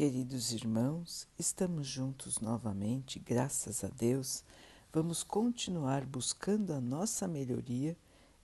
Queridos 0.00 0.52
irmãos, 0.52 1.28
estamos 1.38 1.86
juntos 1.86 2.40
novamente, 2.40 3.18
graças 3.18 3.84
a 3.84 3.88
Deus. 3.88 4.42
Vamos 4.90 5.22
continuar 5.22 6.06
buscando 6.06 6.72
a 6.72 6.80
nossa 6.80 7.28
melhoria, 7.28 7.94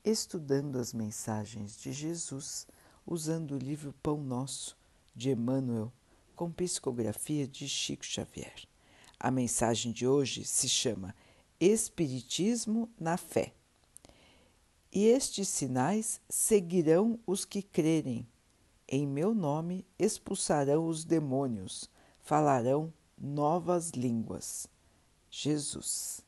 estudando 0.05 0.77
as 0.79 0.93
mensagens 0.93 1.81
de 1.81 1.95
Jesus, 1.95 2.67
usando 3.07 3.53
o 3.53 3.59
livro 3.59 3.95
Pão 4.03 4.23
Nosso 4.23 4.77
de 5.15 5.31
Emmanuel, 5.31 5.91
com 6.35 6.53
psicografia 6.53 7.49
de 7.49 7.67
Chico 7.67 8.05
Xavier. 8.05 8.69
A 9.19 9.31
mensagem 9.31 9.93
de 9.93 10.07
hoje 10.07 10.45
se 10.45 10.69
chama 10.69 11.17
Espiritismo 11.59 12.87
na 13.01 13.17
Fé. 13.17 13.55
E 14.93 15.07
estes 15.07 15.49
sinais 15.49 16.21
seguirão 16.29 17.19
os 17.27 17.47
que 17.47 17.63
crerem 17.63 18.27
em 18.89 19.07
meu 19.07 19.35
nome 19.35 19.85
expulsarão 19.99 20.87
os 20.87 21.05
demônios, 21.05 21.91
falarão 22.21 22.93
novas 23.19 23.91
línguas. 23.91 24.69
Jesus. 25.31 26.25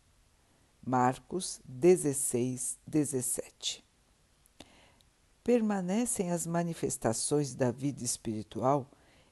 Marcos 0.84 1.61
16, 1.65 2.79
17. 2.87 3.84
Permanecem 5.45 6.31
as 6.31 6.47
manifestações 6.47 7.55
da 7.55 7.71
vida 7.71 8.03
espiritual 8.03 8.91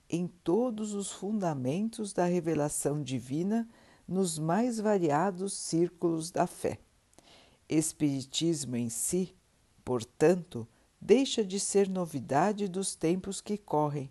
em 0.08 0.26
todos 0.26 0.94
os 0.94 1.10
fundamentos 1.10 2.12
da 2.12 2.24
revelação 2.24 3.02
divina 3.02 3.68
nos 4.06 4.38
mais 4.38 4.78
variados 4.78 5.52
círculos 5.52 6.30
da 6.30 6.46
fé. 6.46 6.78
Espiritismo 7.68 8.76
em 8.76 8.88
si, 8.88 9.34
portanto, 9.84 10.66
deixa 11.00 11.44
de 11.44 11.60
ser 11.60 11.88
novidade 11.88 12.68
dos 12.68 12.94
tempos 12.94 13.40
que 13.40 13.56
correm, 13.56 14.10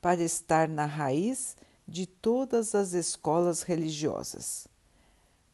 para 0.00 0.22
estar 0.22 0.68
na 0.68 0.86
raiz 0.86 1.56
de 1.86 2.06
todas 2.06 2.74
as 2.74 2.92
escolas 2.92 3.62
religiosas. 3.62 4.68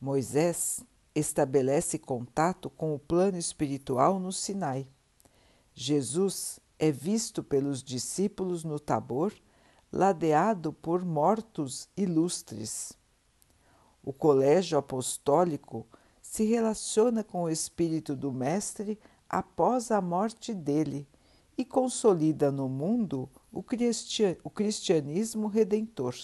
Moisés 0.00 0.84
estabelece 1.14 1.98
contato 1.98 2.70
com 2.70 2.94
o 2.94 2.98
plano 2.98 3.38
espiritual 3.38 4.18
no 4.18 4.32
Sinai. 4.32 4.86
Jesus 5.74 6.58
é 6.78 6.90
visto 6.90 7.42
pelos 7.42 7.82
discípulos 7.82 8.64
no 8.64 8.80
Tabor, 8.80 9.32
ladeado 9.92 10.72
por 10.72 11.04
mortos 11.04 11.88
ilustres. 11.96 12.92
O 14.02 14.12
colégio 14.12 14.76
apostólico 14.76 15.86
se 16.20 16.44
relaciona 16.44 17.22
com 17.22 17.42
o 17.42 17.50
espírito 17.50 18.16
do 18.16 18.32
Mestre 18.32 18.98
após 19.32 19.90
a 19.90 20.02
morte 20.02 20.52
dele 20.52 21.08
e 21.56 21.64
consolida 21.64 22.52
no 22.52 22.68
mundo 22.68 23.30
o, 23.50 23.62
cristianismo 23.62 25.46
redentor. 25.46 26.14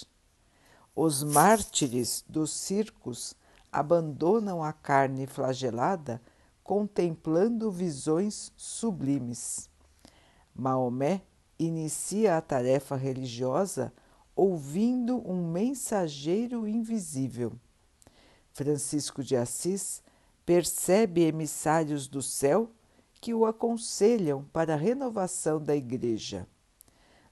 Os 0.95 1.23
mártires 1.23 2.23
dos 2.29 2.51
circos 2.51 3.35
abandonam 3.73 4.63
a 4.63 4.75
carne 4.75 5.27
flagelada 5.27 6.21
contemplando 6.63 7.71
visões 7.71 8.53
sublimes. 8.55 9.71
Maomé 10.55 11.23
inicia 11.59 12.37
a 12.37 12.43
tarefa 12.43 12.95
religiosa 12.95 13.93
ouvindo 14.37 15.17
um 15.27 15.51
mensageiro 15.51 16.69
invisível. 16.69 17.53
Francisco 18.53 19.23
de 19.23 19.35
Assis 19.37 20.03
percebe 20.45 21.23
emissários 21.23 22.07
do 22.07 22.21
céu 22.21 22.71
que 23.21 23.35
o 23.35 23.45
aconselham 23.45 24.45
para 24.53 24.75
a 24.75 24.77
renovação 24.77 25.63
da 25.63 25.75
Igreja. 25.75 26.47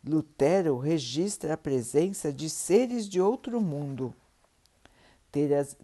Lutero 0.05 0.79
registra 0.79 1.55
a 1.55 1.57
presença 1.57 2.33
de 2.33 2.49
seres 2.49 3.09
de 3.09 3.21
outro 3.21 3.61
mundo. 3.61 4.15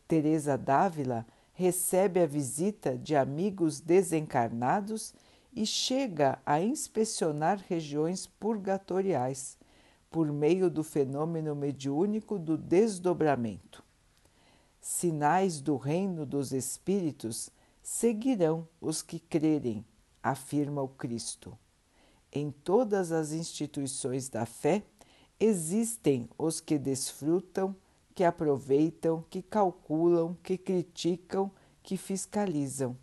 Teresa 0.07 0.57
Dávila 0.57 1.27
recebe 1.53 2.21
a 2.21 2.27
visita 2.27 2.97
de 2.97 3.15
amigos 3.15 3.81
desencarnados 3.81 5.13
e 5.53 5.67
chega 5.67 6.39
a 6.47 6.61
inspecionar 6.61 7.63
regiões 7.69 8.27
purgatoriais 8.27 9.59
por 10.11 10.33
meio 10.33 10.71
do 10.71 10.83
fenômeno 10.83 11.55
mediúnico 11.55 12.39
do 12.39 12.57
desdobramento. 12.57 13.83
Sinais 14.81 15.61
do 15.61 15.77
reino 15.77 16.25
dos 16.25 16.53
espíritos 16.53 17.51
seguirão 17.83 18.67
os 18.81 19.03
que 19.03 19.19
crerem 19.19 19.85
afirma 20.23 20.83
o 20.83 20.89
Cristo. 20.89 21.57
Em 22.33 22.51
todas 22.51 23.13
as 23.13 23.33
instituições 23.33 24.29
da 24.29 24.47
fé 24.47 24.85
existem 25.39 26.29
os 26.39 26.61
que 26.61 26.79
desfrutam, 26.79 27.75
que 28.15 28.25
aproveitam, 28.25 29.25
que 29.29 29.43
calculam, 29.43 30.37
que 30.43 30.57
criticam, 30.57 31.51
que 31.83 31.97
fiscalizam. 31.97 32.97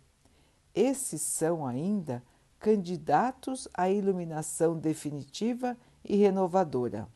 Esses 0.74 1.20
são 1.20 1.66
ainda 1.66 2.22
candidatos 2.58 3.68
à 3.74 3.90
iluminação 3.90 4.78
definitiva 4.78 5.76
e 6.04 6.16
renovadora. 6.16 7.08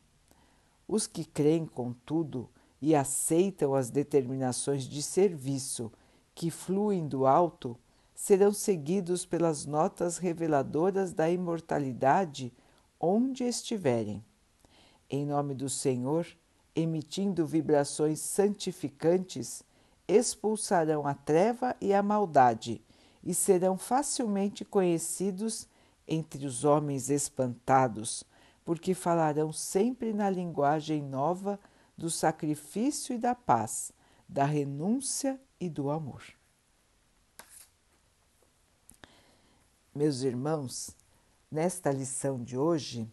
Os 0.86 1.06
que 1.06 1.25
creem, 1.25 1.66
contudo, 1.66 2.48
e 2.81 2.94
aceitam 2.94 3.75
as 3.75 3.91
determinações 3.91 4.84
de 4.84 5.03
serviço 5.03 5.91
que 6.34 6.50
fluem 6.50 7.09
do 7.09 7.26
alto 7.26 7.78
serão 8.14 8.52
seguidos 8.52 9.26
pelas 9.26 9.66
notas 9.66 10.19
reveladoras 10.19 11.12
da 11.12 11.28
imortalidade 11.28 12.52
onde 13.00 13.44
estiverem. 13.44 14.25
Em 15.10 15.26
nome 15.26 15.54
do 15.54 15.69
Senhor, 15.69 16.26
emitindo 16.74 17.47
vibrações 17.47 18.20
santificantes, 18.20 19.62
expulsarão 20.06 21.06
a 21.06 21.14
treva 21.14 21.76
e 21.80 21.92
a 21.92 22.03
maldade 22.03 22.82
e 23.22 23.34
serão 23.34 23.76
facilmente 23.76 24.64
conhecidos 24.64 25.66
entre 26.06 26.47
os 26.47 26.64
homens 26.64 27.08
espantados, 27.08 28.22
porque 28.64 28.94
falarão 28.94 29.53
sempre 29.53 30.12
na 30.12 30.28
linguagem 30.28 31.03
nova 31.03 31.58
do 31.97 32.10
sacrifício 32.10 33.14
e 33.14 33.19
da 33.19 33.34
paz, 33.34 33.92
da 34.28 34.44
renúncia 34.44 35.41
e 35.60 35.69
do 35.69 35.91
amor. 35.91 36.22
Meus 39.97 40.22
irmãos, 40.22 40.91
nesta 41.49 41.93
lição 41.93 42.43
de 42.43 42.59
hoje, 42.59 43.09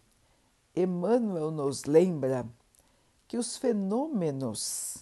Emmanuel 0.74 1.52
nos 1.52 1.84
lembra 1.84 2.44
que 3.28 3.38
os 3.38 3.56
fenômenos 3.56 4.96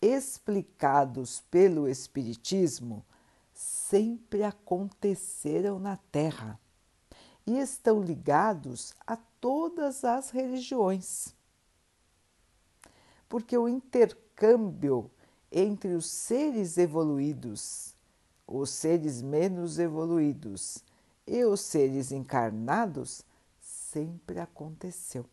explicados 0.00 1.40
pelo 1.50 1.88
Espiritismo 1.88 3.04
sempre 3.52 4.44
aconteceram 4.44 5.80
na 5.80 5.96
Terra 6.12 6.60
e 7.44 7.58
estão 7.58 8.00
ligados 8.00 8.94
a 9.04 9.16
todas 9.40 10.04
as 10.04 10.30
religiões. 10.30 11.34
Porque 13.28 13.58
o 13.58 13.68
intercâmbio 13.68 15.10
entre 15.50 15.92
os 15.94 16.06
seres 16.06 16.78
evoluídos, 16.78 17.96
os 18.46 18.70
seres 18.70 19.20
menos 19.20 19.80
evoluídos 19.80 20.84
e 21.26 21.44
os 21.44 21.60
seres 21.60 22.12
encarnados 22.12 23.24
sempre 23.60 24.38
aconteceu. 24.38 25.26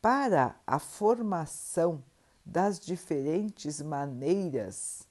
Para 0.00 0.56
a 0.66 0.78
formação 0.78 2.02
das 2.44 2.80
diferentes 2.80 3.80
maneiras 3.80 5.06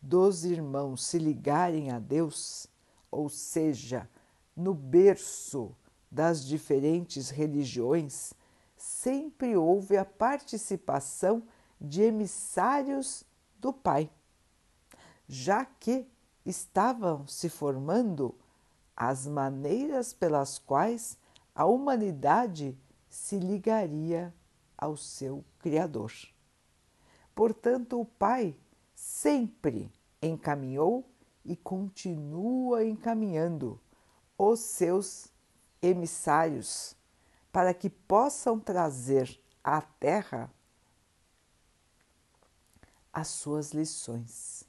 dos 0.00 0.44
irmãos 0.44 1.04
se 1.04 1.18
ligarem 1.18 1.90
a 1.90 1.98
Deus, 1.98 2.68
ou 3.10 3.28
seja, 3.28 4.08
no 4.54 4.74
berço 4.74 5.74
das 6.10 6.44
diferentes 6.44 7.30
religiões, 7.30 8.32
sempre 8.76 9.56
houve 9.56 9.96
a 9.96 10.04
participação 10.04 11.42
de 11.80 12.02
emissários 12.02 13.24
do 13.58 13.72
Pai, 13.72 14.10
já 15.28 15.64
que 15.64 16.06
estavam 16.46 17.26
se 17.26 17.48
formando 17.48 18.32
as 18.96 19.26
maneiras 19.26 20.14
pelas 20.14 20.58
quais 20.58 21.18
a 21.52 21.66
humanidade 21.66 22.78
se 23.10 23.38
ligaria 23.38 24.32
ao 24.78 24.96
seu 24.96 25.44
Criador. 25.58 26.12
Portanto, 27.34 28.00
o 28.00 28.04
Pai 28.04 28.56
sempre 28.94 29.92
encaminhou 30.22 31.04
e 31.44 31.56
continua 31.56 32.84
encaminhando 32.84 33.80
os 34.38 34.60
seus 34.60 35.28
emissários 35.82 36.96
para 37.52 37.74
que 37.74 37.90
possam 37.90 38.58
trazer 38.58 39.40
à 39.62 39.80
Terra 39.80 40.50
as 43.12 43.28
suas 43.28 43.72
lições 43.72 44.66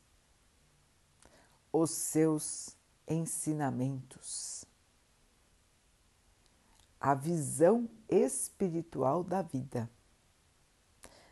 os 1.71 1.91
seus 1.91 2.75
ensinamentos. 3.07 4.67
a 6.99 7.13
visão 7.13 7.87
espiritual 8.09 9.23
da 9.23 9.41
vida. 9.41 9.89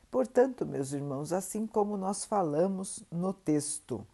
Portanto, 0.09 0.65
meus 0.65 0.93
irmãos, 0.93 1.33
assim 1.33 1.67
como 1.67 1.97
nós 1.97 2.23
falamos 2.23 3.03
no 3.11 3.33
texto, 3.33 4.05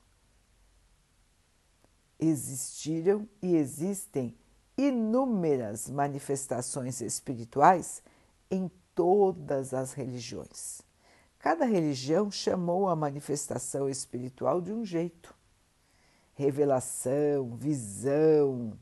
existiram 2.19 3.27
e 3.41 3.55
existem 3.55 4.35
inúmeras 4.77 5.89
manifestações 5.89 7.01
espirituais 7.01 8.01
em 8.49 8.71
todas 8.95 9.73
as 9.73 9.93
religiões. 9.93 10.81
Cada 11.37 11.65
religião 11.65 12.31
chamou 12.31 12.87
a 12.87 12.95
manifestação 12.95 13.89
espiritual 13.89 14.61
de 14.61 14.71
um 14.71 14.85
jeito. 14.85 15.35
Revelação, 16.41 17.55
visão. 17.55 18.75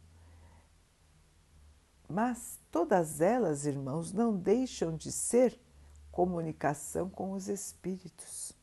Mas 2.07 2.57
todas 2.71 3.19
elas, 3.19 3.65
irmãos, 3.65 4.13
não 4.13 4.33
deixam 4.33 4.95
de 4.95 5.11
ser 5.11 5.59
comunicação 6.09 7.09
com 7.09 7.33
os 7.33 7.49
espíritos. 7.49 8.53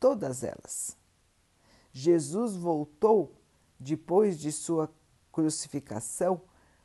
Todas 0.00 0.42
elas. 0.42 0.96
Jesus 1.92 2.56
voltou 2.56 3.34
depois 3.78 4.38
de 4.38 4.50
sua 4.50 4.90
crucificação, 5.30 6.40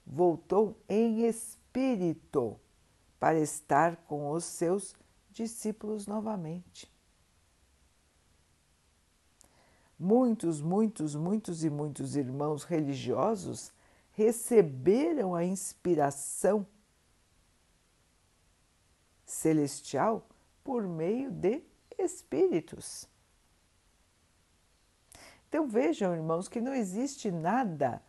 voltou 0.06 0.77
em 0.89 1.25
espírito 1.25 2.60
para 3.18 3.39
estar 3.39 3.95
com 4.07 4.30
os 4.30 4.44
seus 4.44 4.94
discípulos 5.31 6.06
novamente. 6.06 6.92
Muitos, 10.03 10.61
muitos, 10.61 11.15
muitos 11.15 11.63
e 11.63 11.69
muitos 11.69 12.17
irmãos 12.17 12.65
religiosos 12.65 13.71
receberam 14.11 15.33
a 15.33 15.45
inspiração 15.45 16.67
celestial 19.25 20.27
por 20.61 20.85
meio 20.85 21.31
de 21.31 21.63
espíritos. 21.97 23.07
Então 25.47 25.69
vejam, 25.69 26.13
irmãos, 26.13 26.50
que 26.50 26.59
não 26.59 26.73
existe 26.73 27.31
nada 27.31 28.03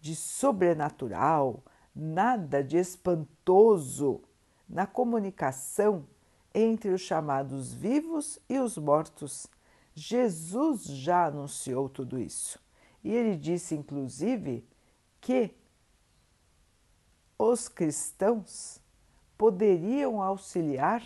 de 0.00 0.16
sobrenatural, 0.16 1.62
nada 1.94 2.64
de 2.64 2.78
espantoso 2.78 4.22
na 4.66 4.86
comunicação 4.86 6.06
entre 6.54 6.88
os 6.88 7.02
chamados 7.02 7.74
vivos 7.74 8.38
e 8.48 8.58
os 8.58 8.78
mortos. 8.78 9.46
Jesus 9.94 10.84
já 10.84 11.26
anunciou 11.26 11.88
tudo 11.88 12.18
isso. 12.18 12.58
E 13.02 13.12
ele 13.12 13.36
disse, 13.36 13.74
inclusive, 13.74 14.66
que 15.20 15.54
os 17.38 17.68
cristãos 17.68 18.80
poderiam 19.36 20.22
auxiliar 20.22 21.02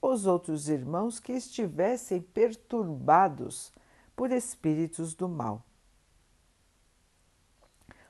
os 0.00 0.26
outros 0.26 0.68
irmãos 0.68 1.20
que 1.20 1.32
estivessem 1.32 2.20
perturbados 2.20 3.72
por 4.16 4.32
espíritos 4.32 5.14
do 5.14 5.28
mal. 5.28 5.64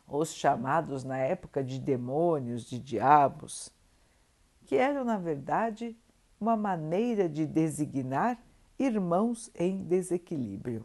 Os 0.08 0.34
chamados 0.34 1.04
na 1.04 1.18
época 1.18 1.62
de 1.62 1.78
demônios, 1.78 2.64
de 2.64 2.78
diabos, 2.78 3.70
que 4.64 4.76
eram, 4.76 5.04
na 5.04 5.18
verdade, 5.18 5.96
uma 6.40 6.56
maneira 6.56 7.28
de 7.28 7.46
designar 7.46 8.42
irmãos 8.78 9.50
em 9.54 9.84
desequilíbrio. 9.84 10.84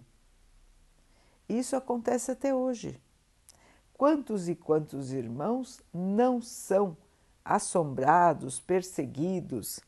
Isso 1.47 1.75
acontece 1.75 2.31
até 2.31 2.53
hoje. 2.53 2.99
Quantos 3.93 4.47
e 4.47 4.55
quantos 4.55 5.11
irmãos 5.11 5.81
não 5.93 6.41
são 6.41 6.95
assombrados, 7.43 8.59
perseguidos 8.59 9.79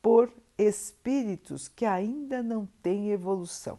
por 0.00 0.32
espíritos 0.56 1.68
que 1.68 1.84
ainda 1.84 2.42
não 2.42 2.66
têm 2.80 3.10
evolução. 3.10 3.78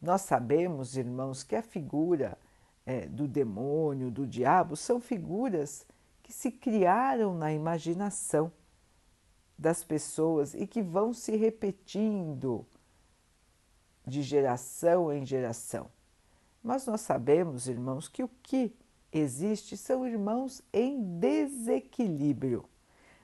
Nós 0.00 0.22
sabemos, 0.22 0.96
irmãos, 0.96 1.42
que 1.42 1.54
a 1.54 1.62
figura 1.62 2.36
é, 2.84 3.06
do 3.06 3.28
demônio, 3.28 4.10
do 4.10 4.26
diabo, 4.26 4.76
são 4.76 5.00
figuras 5.00 5.86
que 6.22 6.32
se 6.32 6.50
criaram 6.50 7.34
na 7.34 7.52
imaginação 7.52 8.50
das 9.58 9.84
pessoas 9.84 10.54
e 10.54 10.66
que 10.66 10.82
vão 10.82 11.12
se 11.12 11.36
repetindo 11.36 12.66
de 14.06 14.22
geração 14.22 15.12
em 15.12 15.24
geração. 15.24 15.90
Mas 16.62 16.86
nós 16.86 17.02
sabemos, 17.02 17.68
irmãos, 17.68 18.08
que 18.08 18.22
o 18.22 18.30
que 18.42 18.74
existe 19.12 19.76
são 19.76 20.06
irmãos 20.06 20.62
em 20.72 21.18
desequilíbrio. 21.18 22.64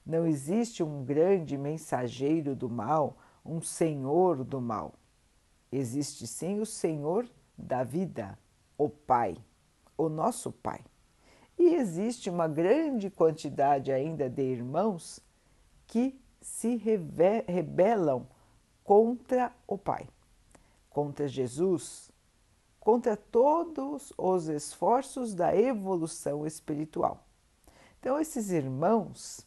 Não 0.04 0.26
existe 0.26 0.82
um 0.82 1.04
grande 1.04 1.56
mensageiro 1.58 2.54
do 2.54 2.68
mal, 2.68 3.16
um 3.44 3.60
senhor 3.60 4.44
do 4.44 4.60
mal. 4.60 4.94
Existe 5.72 6.26
sim 6.26 6.60
o 6.60 6.66
Senhor 6.66 7.28
da 7.56 7.84
vida, 7.84 8.36
o 8.76 8.88
Pai, 8.88 9.36
o 9.96 10.08
nosso 10.08 10.50
Pai. 10.50 10.80
E 11.58 11.74
existe 11.74 12.28
uma 12.28 12.48
grande 12.48 13.08
quantidade 13.10 13.92
ainda 13.92 14.28
de 14.28 14.42
irmãos 14.42 15.20
que 15.90 16.16
se 16.40 16.76
rebelam 16.76 18.24
contra 18.84 19.52
o 19.66 19.76
Pai, 19.76 20.08
contra 20.88 21.26
Jesus, 21.26 22.12
contra 22.78 23.16
todos 23.16 24.12
os 24.16 24.46
esforços 24.46 25.34
da 25.34 25.54
evolução 25.54 26.46
espiritual. 26.46 27.26
Então, 27.98 28.20
esses 28.20 28.52
irmãos 28.52 29.44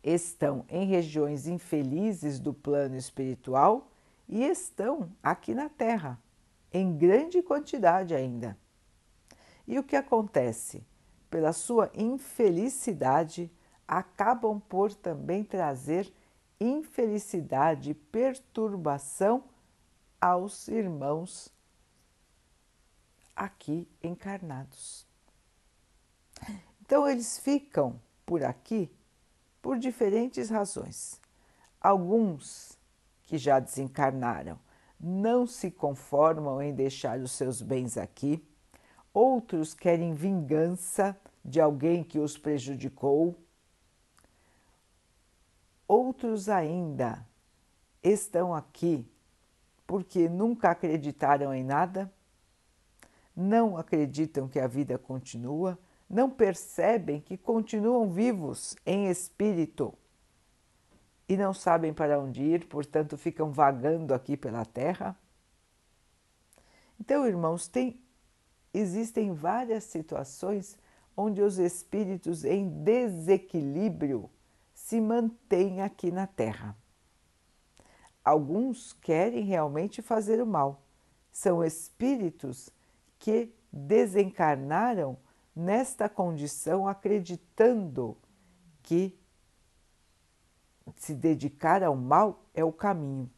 estão 0.00 0.64
em 0.68 0.86
regiões 0.86 1.48
infelizes 1.48 2.38
do 2.38 2.54
plano 2.54 2.94
espiritual 2.94 3.90
e 4.28 4.44
estão 4.44 5.10
aqui 5.20 5.54
na 5.54 5.68
Terra, 5.68 6.16
em 6.72 6.96
grande 6.96 7.42
quantidade 7.42 8.14
ainda. 8.14 8.56
E 9.66 9.76
o 9.76 9.82
que 9.82 9.96
acontece? 9.96 10.86
Pela 11.28 11.52
sua 11.52 11.90
infelicidade, 11.94 13.50
acabam 13.90 14.60
por 14.60 14.94
também 14.94 15.42
trazer 15.42 16.14
infelicidade 16.60 17.90
e 17.90 17.94
perturbação 17.94 19.42
aos 20.20 20.68
irmãos 20.68 21.52
aqui 23.34 23.88
encarnados. 24.00 25.04
Então, 26.80 27.08
eles 27.08 27.40
ficam 27.40 28.00
por 28.24 28.44
aqui 28.44 28.88
por 29.60 29.76
diferentes 29.76 30.50
razões. 30.50 31.20
Alguns 31.80 32.78
que 33.24 33.36
já 33.36 33.58
desencarnaram 33.58 34.56
não 35.00 35.48
se 35.48 35.68
conformam 35.68 36.62
em 36.62 36.72
deixar 36.72 37.18
os 37.18 37.32
seus 37.32 37.60
bens 37.60 37.96
aqui, 37.96 38.46
outros 39.12 39.74
querem 39.74 40.14
vingança 40.14 41.18
de 41.44 41.60
alguém 41.60 42.04
que 42.04 42.20
os 42.20 42.38
prejudicou, 42.38 43.36
outros 45.90 46.48
ainda 46.48 47.26
estão 48.02 48.54
aqui 48.54 49.06
porque 49.86 50.28
nunca 50.28 50.70
acreditaram 50.70 51.52
em 51.52 51.64
nada, 51.64 52.12
não 53.34 53.76
acreditam 53.76 54.46
que 54.46 54.60
a 54.60 54.66
vida 54.66 54.96
continua 54.96 55.78
não 56.10 56.28
percebem 56.28 57.20
que 57.20 57.38
continuam 57.38 58.10
vivos 58.10 58.74
em 58.84 59.08
espírito 59.08 59.94
e 61.28 61.36
não 61.36 61.54
sabem 61.54 61.94
para 61.94 62.18
onde 62.18 62.42
ir, 62.42 62.66
portanto 62.66 63.16
ficam 63.16 63.52
vagando 63.52 64.12
aqui 64.12 64.36
pela 64.36 64.64
terra. 64.64 65.16
Então, 66.98 67.24
irmãos, 67.24 67.68
tem, 67.68 68.00
existem 68.74 69.32
várias 69.32 69.84
situações 69.84 70.76
onde 71.16 71.40
os 71.40 71.58
espíritos 71.60 72.44
em 72.44 72.68
desequilíbrio 72.82 74.28
se 74.90 75.00
mantêm 75.00 75.82
aqui 75.82 76.10
na 76.10 76.26
Terra. 76.26 76.76
Alguns 78.24 78.92
querem 78.92 79.44
realmente 79.44 80.02
fazer 80.02 80.42
o 80.42 80.46
mal. 80.46 80.82
São 81.30 81.62
espíritos 81.62 82.70
que 83.16 83.54
desencarnaram 83.72 85.16
nesta 85.54 86.08
condição, 86.08 86.88
acreditando 86.88 88.18
que 88.82 89.16
se 90.96 91.14
dedicar 91.14 91.84
ao 91.84 91.94
mal 91.94 92.44
é 92.52 92.64
o 92.64 92.72
caminho. 92.72 93.30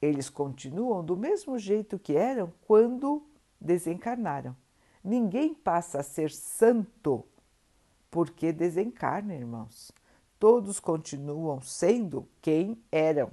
Eles 0.00 0.30
continuam 0.30 1.04
do 1.04 1.14
mesmo 1.14 1.58
jeito 1.58 1.98
que 1.98 2.16
eram 2.16 2.50
quando 2.66 3.28
desencarnaram. 3.60 4.56
Ninguém 5.04 5.52
passa 5.52 6.00
a 6.00 6.02
ser 6.02 6.30
santo 6.30 7.26
porque 8.12 8.52
desencarna, 8.52 9.34
irmãos. 9.34 9.90
Todos 10.38 10.78
continuam 10.78 11.60
sendo 11.60 12.28
quem 12.40 12.80
eram, 12.92 13.32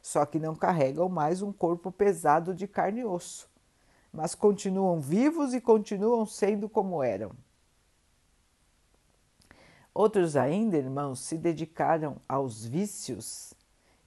só 0.00 0.24
que 0.24 0.38
não 0.38 0.54
carregam 0.54 1.08
mais 1.08 1.42
um 1.42 1.52
corpo 1.52 1.90
pesado 1.90 2.54
de 2.54 2.68
carne 2.68 3.00
e 3.00 3.04
osso 3.04 3.48
mas 4.12 4.34
continuam 4.34 5.00
vivos 5.00 5.54
e 5.54 5.60
continuam 5.60 6.24
sendo 6.26 6.68
como 6.68 7.02
eram. 7.02 7.32
Outros 9.92 10.36
ainda, 10.36 10.76
irmãos, 10.76 11.20
se 11.20 11.36
dedicaram 11.36 12.20
aos 12.28 12.64
vícios 12.64 13.52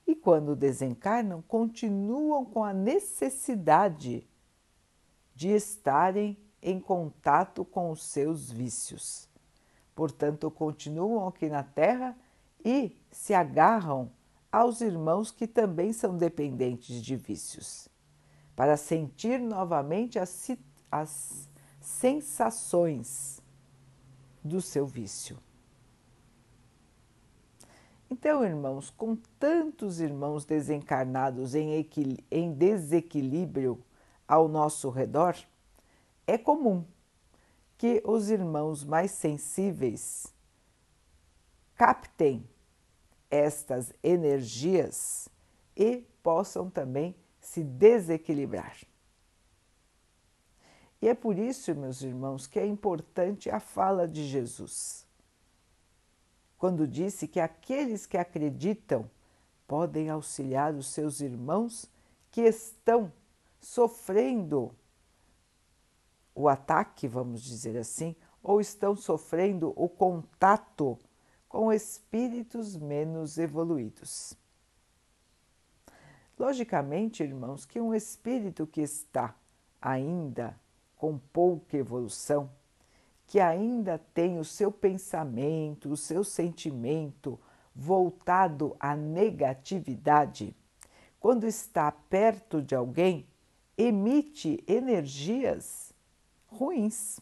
e, 0.07 0.15
quando 0.15 0.55
desencarnam, 0.55 1.41
continuam 1.41 2.45
com 2.45 2.63
a 2.63 2.73
necessidade 2.73 4.27
de 5.35 5.50
estarem 5.50 6.38
em 6.61 6.79
contato 6.79 7.65
com 7.65 7.91
os 7.91 8.03
seus 8.03 8.51
vícios. 8.51 9.30
Portanto, 9.95 10.50
continuam 10.50 11.27
aqui 11.27 11.50
na 11.50 11.63
Terra 11.63 12.17
e 12.63 12.95
se 13.12 13.33
agarram 13.33 14.12
aos 14.51 14.81
irmãos 14.81 15.31
que 15.31 15.48
também 15.48 15.93
são 15.93 16.17
dependentes 16.17 17.01
de 17.01 17.15
vícios, 17.15 17.88
para 18.55 18.75
sentir 18.75 19.39
novamente 19.39 20.19
as, 20.19 20.51
as 20.91 21.50
sensações 21.79 23.41
do 24.43 24.62
seu 24.62 24.86
vício. 24.86 25.38
Então, 28.10 28.43
irmãos, 28.43 28.89
com 28.89 29.15
tantos 29.39 30.01
irmãos 30.01 30.43
desencarnados 30.43 31.55
em, 31.55 31.88
em 32.29 32.51
desequilíbrio 32.51 33.81
ao 34.27 34.50
nosso 34.50 34.89
redor, 34.89 35.36
é 36.27 36.38
comum 36.38 36.83
que 37.81 38.00
os 38.05 38.29
irmãos 38.29 38.83
mais 38.83 39.09
sensíveis 39.09 40.31
captem 41.73 42.47
estas 43.27 43.91
energias 44.03 45.27
e 45.75 46.05
possam 46.21 46.69
também 46.69 47.15
se 47.39 47.63
desequilibrar. 47.63 48.77
E 51.01 51.07
é 51.07 51.15
por 51.15 51.39
isso, 51.39 51.73
meus 51.73 52.03
irmãos, 52.03 52.45
que 52.45 52.59
é 52.59 52.67
importante 52.67 53.50
a 53.50 53.59
fala 53.59 54.07
de 54.07 54.27
Jesus, 54.27 55.07
quando 56.59 56.88
disse 56.88 57.27
que 57.27 57.39
aqueles 57.39 58.05
que 58.05 58.15
acreditam 58.15 59.09
podem 59.67 60.07
auxiliar 60.07 60.75
os 60.75 60.85
seus 60.85 61.19
irmãos 61.19 61.89
que 62.29 62.41
estão 62.41 63.11
sofrendo 63.59 64.71
o 66.33 66.47
ataque, 66.47 67.07
vamos 67.07 67.41
dizer 67.41 67.77
assim, 67.77 68.15
ou 68.41 68.59
estão 68.59 68.95
sofrendo 68.95 69.73
o 69.75 69.88
contato 69.88 70.97
com 71.47 71.71
espíritos 71.71 72.77
menos 72.77 73.38
evoluídos. 73.38 74.35
Logicamente, 76.39 77.21
irmãos, 77.21 77.65
que 77.65 77.79
um 77.79 77.93
espírito 77.93 78.65
que 78.65 78.81
está 78.81 79.35
ainda 79.81 80.59
com 80.95 81.17
pouca 81.17 81.77
evolução, 81.77 82.50
que 83.27 83.39
ainda 83.39 84.00
tem 84.13 84.39
o 84.39 84.45
seu 84.45 84.71
pensamento, 84.71 85.91
o 85.91 85.97
seu 85.97 86.23
sentimento 86.23 87.39
voltado 87.75 88.75
à 88.79 88.95
negatividade, 88.95 90.55
quando 91.19 91.45
está 91.45 91.91
perto 91.91 92.61
de 92.61 92.73
alguém, 92.73 93.27
emite 93.77 94.63
energias 94.67 95.90
ruins, 96.51 97.20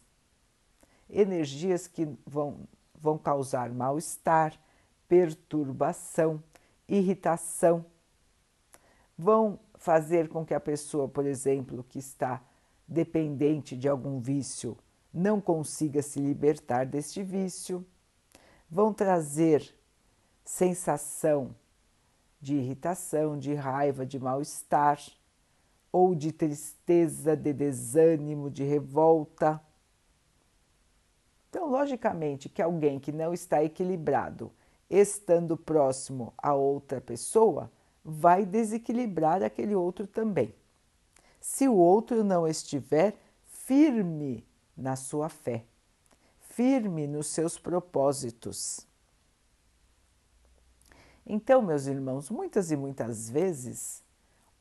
energias 1.09 1.87
que 1.87 2.07
vão 2.25 2.67
vão 3.01 3.17
causar 3.17 3.71
mal-estar, 3.71 4.59
perturbação, 5.07 6.43
irritação, 6.87 7.85
vão 9.17 9.59
fazer 9.75 10.27
com 10.27 10.45
que 10.45 10.53
a 10.53 10.59
pessoa, 10.59 11.07
por 11.07 11.25
exemplo, 11.25 11.85
que 11.87 11.99
está 11.99 12.41
dependente 12.87 13.77
de 13.77 13.87
algum 13.87 14.19
vício, 14.19 14.77
não 15.13 15.39
consiga 15.39 16.01
se 16.01 16.19
libertar 16.19 16.85
deste 16.85 17.23
vício, 17.23 17.85
vão 18.69 18.93
trazer 18.93 19.75
sensação 20.43 21.55
de 22.41 22.55
irritação, 22.55 23.37
de 23.37 23.53
raiva, 23.53 24.05
de 24.05 24.19
mal-estar, 24.19 24.99
ou 25.91 26.13
de 26.13 26.31
tristeza, 26.31 27.35
de 27.35 27.53
desânimo, 27.53 28.49
de 28.49 28.63
revolta 28.63 29.61
então, 31.49 31.67
logicamente, 31.67 32.47
que 32.47 32.61
alguém 32.61 32.99
que 32.99 33.11
não 33.11 33.33
está 33.33 33.63
equilibrado, 33.63 34.51
estando 34.87 35.57
próximo 35.57 36.31
a 36.37 36.53
outra 36.53 37.01
pessoa, 37.01 37.71
vai 38.05 38.45
desequilibrar 38.45 39.41
aquele 39.41 39.73
outro 39.73 40.05
também. 40.05 40.53
Se 41.41 41.67
o 41.67 41.75
outro 41.75 42.23
não 42.23 42.47
estiver 42.47 43.17
firme 43.47 44.45
na 44.77 44.95
sua 44.95 45.27
fé, 45.27 45.65
firme 46.39 47.07
nos 47.07 47.27
seus 47.27 47.57
propósitos. 47.57 48.85
Então, 51.25 51.61
meus 51.61 51.87
irmãos, 51.87 52.29
muitas 52.29 52.71
e 52.71 52.75
muitas 52.75 53.29
vezes 53.29 54.03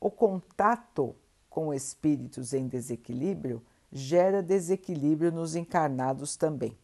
o 0.01 0.11
contato 0.11 1.15
com 1.49 1.73
espíritos 1.75 2.53
em 2.53 2.69
desequilíbrio 2.69 3.63
gera 3.91 4.43
desequilíbrio 4.43 5.33
nos 5.33 5.57
encarnados 5.57 6.37
também. 6.37 6.77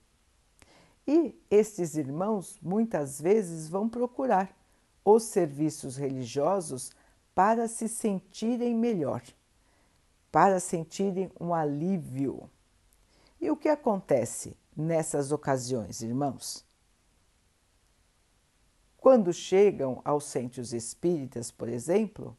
E 1.06 1.38
estes 1.50 1.96
irmãos 1.96 2.58
muitas 2.62 3.20
vezes 3.20 3.68
vão 3.68 3.88
procurar 3.88 4.56
os 5.04 5.24
serviços 5.24 5.96
religiosos 5.96 6.92
para 7.34 7.68
se 7.68 7.88
sentirem 7.88 8.74
melhor, 8.74 9.22
para 10.32 10.58
sentirem 10.58 11.30
um 11.38 11.52
alívio. 11.52 12.48
E 13.40 13.50
o 13.50 13.56
que 13.56 13.68
acontece 13.68 14.56
nessas 14.74 15.30
ocasiões, 15.30 16.00
irmãos? 16.00 16.64
Quando 18.96 19.34
chegam 19.34 20.00
aos 20.02 20.24
centros 20.24 20.72
espíritas, 20.72 21.50
por 21.50 21.68
exemplo, 21.68 22.34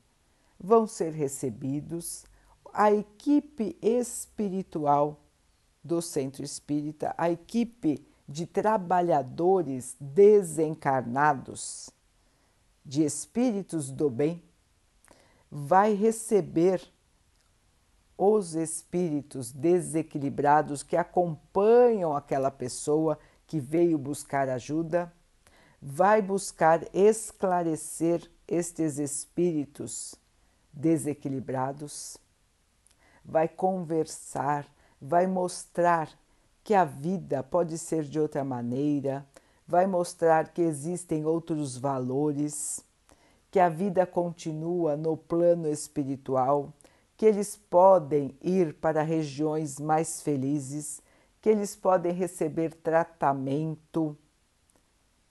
vão 0.59 0.87
ser 0.87 1.11
recebidos. 1.11 2.25
A 2.73 2.91
equipe 2.91 3.77
espiritual 3.81 5.21
do 5.83 6.01
centro 6.01 6.43
espírita, 6.43 7.13
a 7.17 7.29
equipe 7.29 8.05
de 8.27 8.45
trabalhadores 8.45 9.95
desencarnados, 9.99 11.89
de 12.83 13.03
espíritos 13.03 13.91
do 13.91 14.09
bem, 14.09 14.43
vai 15.49 15.93
receber 15.93 16.81
os 18.17 18.55
espíritos 18.55 19.51
desequilibrados 19.51 20.81
que 20.81 20.97
acompanham 20.97 22.15
aquela 22.15 22.49
pessoa 22.49 23.19
que 23.45 23.59
veio 23.59 23.97
buscar 23.97 24.49
ajuda, 24.49 25.13
vai 25.81 26.21
buscar 26.21 26.81
esclarecer 26.93 28.29
estes 28.47 28.97
espíritos 28.97 30.15
desequilibrados 30.75 32.17
vai 33.25 33.47
conversar, 33.47 34.67
vai 35.01 35.25
mostrar 35.25 36.09
que 36.63 36.73
a 36.73 36.85
vida 36.85 37.41
pode 37.43 37.77
ser 37.77 38.03
de 38.03 38.19
outra 38.19 38.43
maneira, 38.43 39.25
vai 39.67 39.87
mostrar 39.87 40.49
que 40.49 40.61
existem 40.61 41.25
outros 41.25 41.75
valores, 41.75 42.85
que 43.49 43.59
a 43.59 43.67
vida 43.67 44.05
continua 44.05 44.95
no 44.95 45.17
plano 45.17 45.67
espiritual, 45.67 46.71
que 47.17 47.25
eles 47.25 47.55
podem 47.55 48.37
ir 48.41 48.73
para 48.75 49.01
regiões 49.01 49.79
mais 49.79 50.21
felizes, 50.21 51.01
que 51.41 51.49
eles 51.49 51.75
podem 51.75 52.11
receber 52.11 52.73
tratamento 52.75 54.17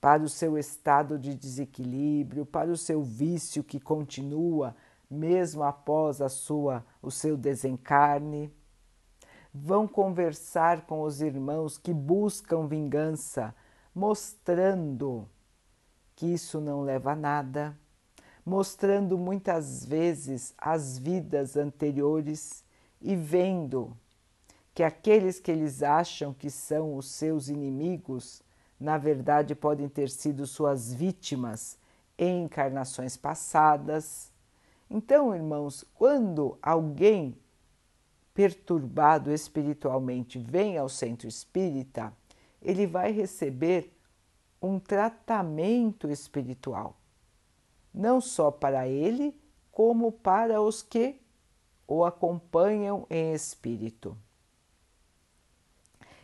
para 0.01 0.23
o 0.23 0.29
seu 0.29 0.57
estado 0.57 1.17
de 1.17 1.33
desequilíbrio, 1.33 2.45
para 2.45 2.71
o 2.71 2.77
seu 2.77 3.01
vício 3.01 3.63
que 3.63 3.79
continua 3.79 4.75
mesmo 5.09 5.63
após 5.63 6.21
a 6.21 6.29
sua 6.29 6.85
o 7.01 7.11
seu 7.11 7.37
desencarne. 7.37 8.51
Vão 9.53 9.87
conversar 9.87 10.85
com 10.85 11.01
os 11.01 11.21
irmãos 11.21 11.77
que 11.77 11.93
buscam 11.93 12.67
vingança, 12.67 13.55
mostrando 13.93 15.29
que 16.15 16.25
isso 16.25 16.59
não 16.59 16.81
leva 16.81 17.11
a 17.11 17.15
nada, 17.15 17.77
mostrando 18.45 19.17
muitas 19.17 19.85
vezes 19.85 20.53
as 20.57 20.97
vidas 20.97 21.55
anteriores 21.55 22.63
e 23.01 23.15
vendo 23.15 23.95
que 24.73 24.83
aqueles 24.83 25.39
que 25.39 25.51
eles 25.51 25.81
acham 25.81 26.33
que 26.33 26.49
são 26.49 26.97
os 26.97 27.07
seus 27.07 27.47
inimigos, 27.47 28.41
na 28.77 28.97
verdade 28.97 29.55
podem 29.55 29.87
ter 29.87 30.09
sido 30.09 30.45
suas 30.45 30.93
vítimas 30.93 31.77
em 32.17 32.43
encarnações 32.43 33.15
passadas 33.15 34.34
então, 34.89 35.35
irmãos, 35.35 35.83
quando 35.93 36.57
alguém 36.61 37.37
perturbado 38.33 39.31
espiritualmente 39.31 40.37
vem 40.37 40.77
ao 40.77 40.89
centro 40.89 41.27
espírita, 41.27 42.13
ele 42.61 42.85
vai 42.85 43.11
receber 43.11 43.95
um 44.61 44.79
tratamento 44.79 46.09
espiritual, 46.09 46.97
não 47.93 48.19
só 48.19 48.51
para 48.51 48.87
ele, 48.87 49.35
como 49.71 50.11
para 50.11 50.61
os 50.61 50.81
que 50.81 51.21
o 51.87 52.03
acompanham 52.03 53.05
em 53.09 53.33
espírito. 53.33 54.17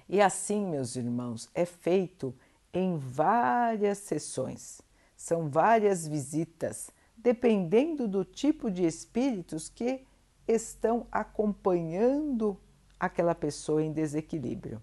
E 0.09 0.19
assim, 0.19 0.65
meus 0.65 0.95
irmãos, 0.95 1.49
é 1.53 1.65
feito 1.65 2.35
em 2.73 2.97
várias 2.97 3.99
sessões. 3.99 4.81
São 5.15 5.49
várias 5.49 6.07
visitas, 6.07 6.91
dependendo 7.21 8.07
do 8.07 8.25
tipo 8.25 8.71
de 8.71 8.85
espíritos 8.85 9.69
que 9.69 10.05
estão 10.47 11.07
acompanhando 11.11 12.59
aquela 12.99 13.35
pessoa 13.35 13.83
em 13.83 13.91
desequilíbrio. 13.91 14.81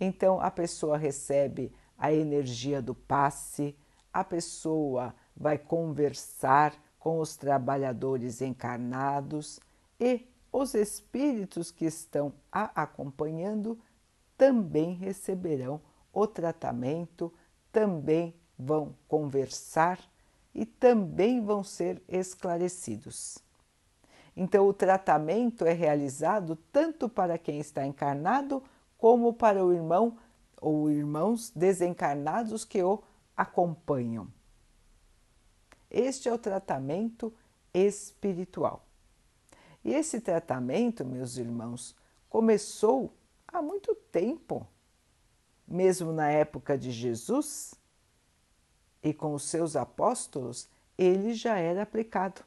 Então 0.00 0.40
a 0.40 0.50
pessoa 0.50 0.98
recebe 0.98 1.72
a 1.96 2.12
energia 2.12 2.82
do 2.82 2.94
passe, 2.94 3.76
a 4.12 4.24
pessoa 4.24 5.14
vai 5.36 5.56
conversar 5.56 6.74
com 6.98 7.20
os 7.20 7.36
trabalhadores 7.36 8.42
encarnados 8.42 9.60
e 10.00 10.28
os 10.52 10.74
espíritos 10.74 11.70
que 11.70 11.84
estão 11.84 12.32
a 12.50 12.82
acompanhando 12.82 13.78
também 14.36 14.94
receberão 14.94 15.80
o 16.12 16.26
tratamento, 16.26 17.32
também 17.70 18.34
vão 18.58 18.96
conversar 19.06 19.98
e 20.54 20.64
também 20.64 21.44
vão 21.44 21.64
ser 21.64 22.02
esclarecidos. 22.08 23.38
Então, 24.36 24.66
o 24.66 24.72
tratamento 24.72 25.64
é 25.64 25.72
realizado 25.72 26.56
tanto 26.72 27.08
para 27.08 27.38
quem 27.38 27.58
está 27.58 27.86
encarnado 27.86 28.62
como 28.98 29.32
para 29.32 29.64
o 29.64 29.72
irmão 29.72 30.16
ou 30.60 30.90
irmãos 30.90 31.50
desencarnados 31.50 32.64
que 32.64 32.82
o 32.82 33.02
acompanham. 33.36 34.28
Este 35.90 36.28
é 36.28 36.32
o 36.32 36.38
tratamento 36.38 37.32
espiritual. 37.72 38.84
E 39.84 39.92
esse 39.92 40.20
tratamento, 40.20 41.04
meus 41.04 41.36
irmãos, 41.36 41.94
começou 42.28 43.12
há 43.46 43.60
muito 43.60 43.94
tempo, 44.10 44.66
mesmo 45.66 46.12
na 46.12 46.30
época 46.30 46.76
de 46.78 46.90
Jesus 46.90 47.74
e 49.04 49.12
com 49.12 49.34
os 49.34 49.42
seus 49.42 49.76
apóstolos, 49.76 50.66
ele 50.96 51.34
já 51.34 51.58
era 51.58 51.82
aplicado. 51.82 52.42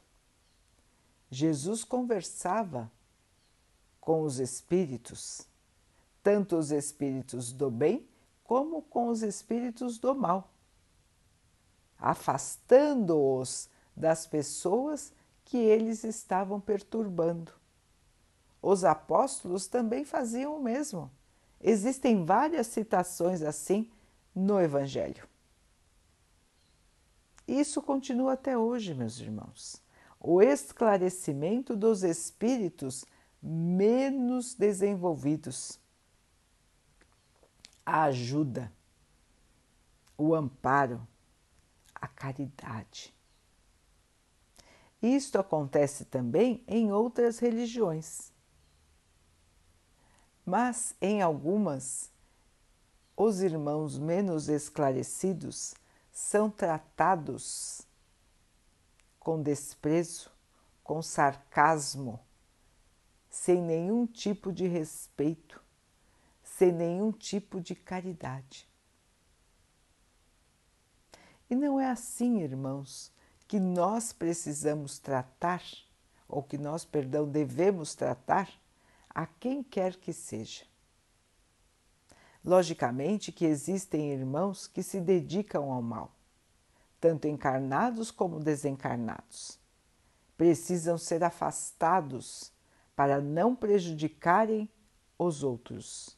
Jesus 1.30 1.84
conversava 1.84 2.90
com 4.00 4.22
os 4.22 4.40
espíritos, 4.40 5.46
tanto 6.20 6.56
os 6.56 6.72
espíritos 6.72 7.52
do 7.52 7.70
bem 7.70 8.08
como 8.42 8.82
com 8.82 9.08
os 9.08 9.22
espíritos 9.22 9.98
do 9.98 10.14
mal, 10.14 10.50
afastando-os 11.98 13.68
das 13.94 14.26
pessoas 14.26 15.12
que 15.44 15.58
eles 15.58 16.02
estavam 16.02 16.60
perturbando. 16.60 17.52
Os 18.60 18.84
apóstolos 18.84 19.68
também 19.68 20.04
faziam 20.04 20.56
o 20.56 20.62
mesmo. 20.62 21.10
Existem 21.60 22.24
várias 22.24 22.66
citações 22.66 23.42
assim 23.42 23.90
no 24.34 24.60
Evangelho. 24.60 25.27
Isso 27.48 27.82
continua 27.82 28.34
até 28.34 28.56
hoje, 28.56 28.94
meus 28.94 29.18
irmãos 29.18 29.82
o 30.20 30.42
esclarecimento 30.42 31.76
dos 31.76 32.02
espíritos 32.02 33.04
menos 33.40 34.54
desenvolvidos, 34.54 35.78
a 37.86 38.04
ajuda, 38.04 38.72
o 40.16 40.34
amparo, 40.34 41.06
a 41.94 42.08
caridade. 42.08 43.14
Isto 45.00 45.38
acontece 45.38 46.04
também 46.04 46.64
em 46.66 46.90
outras 46.92 47.38
religiões. 47.38 48.32
Mas 50.44 50.96
em 51.00 51.22
algumas, 51.22 52.10
os 53.16 53.40
irmãos 53.40 53.96
menos 53.96 54.48
esclarecidos 54.48 55.74
são 56.18 56.50
tratados 56.50 57.82
com 59.20 59.40
desprezo, 59.40 60.32
com 60.82 61.00
sarcasmo, 61.00 62.18
sem 63.30 63.62
nenhum 63.62 64.04
tipo 64.04 64.52
de 64.52 64.66
respeito, 64.66 65.62
sem 66.42 66.72
nenhum 66.72 67.12
tipo 67.12 67.60
de 67.60 67.76
caridade. 67.76 68.68
E 71.48 71.54
não 71.54 71.78
é 71.78 71.88
assim, 71.88 72.40
irmãos, 72.40 73.12
que 73.46 73.60
nós 73.60 74.12
precisamos 74.12 74.98
tratar, 74.98 75.62
ou 76.28 76.42
que 76.42 76.58
nós, 76.58 76.84
perdão, 76.84 77.30
devemos 77.30 77.94
tratar 77.94 78.50
a 79.08 79.24
quem 79.24 79.62
quer 79.62 79.94
que 79.94 80.12
seja. 80.12 80.66
Logicamente 82.48 83.30
que 83.30 83.44
existem 83.44 84.10
irmãos 84.10 84.66
que 84.66 84.82
se 84.82 85.00
dedicam 85.00 85.70
ao 85.70 85.82
mal 85.82 86.18
tanto 87.00 87.28
encarnados 87.28 88.10
como 88.10 88.40
desencarnados. 88.40 89.58
Precisam 90.36 90.96
ser 90.96 91.22
afastados 91.22 92.52
para 92.94 93.20
não 93.20 93.54
prejudicarem 93.54 94.68
os 95.18 95.42
outros. 95.42 96.16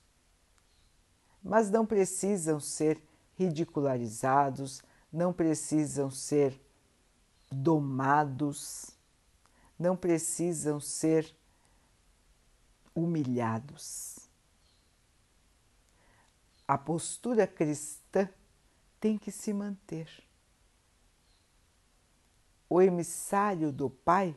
Mas 1.43 1.71
não 1.71 1.87
precisam 1.87 2.61
ser 2.61 3.03
ridicularizados, 3.35 4.83
não 5.13 5.33
precisam 5.33 6.11
ser 6.11 6.61
domados, 7.51 8.91
não 9.77 9.97
precisam 9.97 10.79
ser 10.79 11.35
humilhados. 12.95 14.20
A 16.71 16.79
postura 16.79 17.49
cristã 17.49 18.29
tem 19.01 19.19
que 19.19 19.33
se 19.33 19.53
manter. 19.53 20.09
O 22.69 22.81
emissário 22.81 23.73
do 23.73 23.91
Pai 23.91 24.37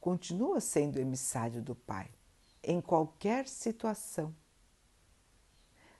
continua 0.00 0.60
sendo 0.60 1.00
emissário 1.00 1.60
do 1.60 1.74
Pai 1.74 2.08
em 2.62 2.80
qualquer 2.80 3.48
situação. 3.48 4.32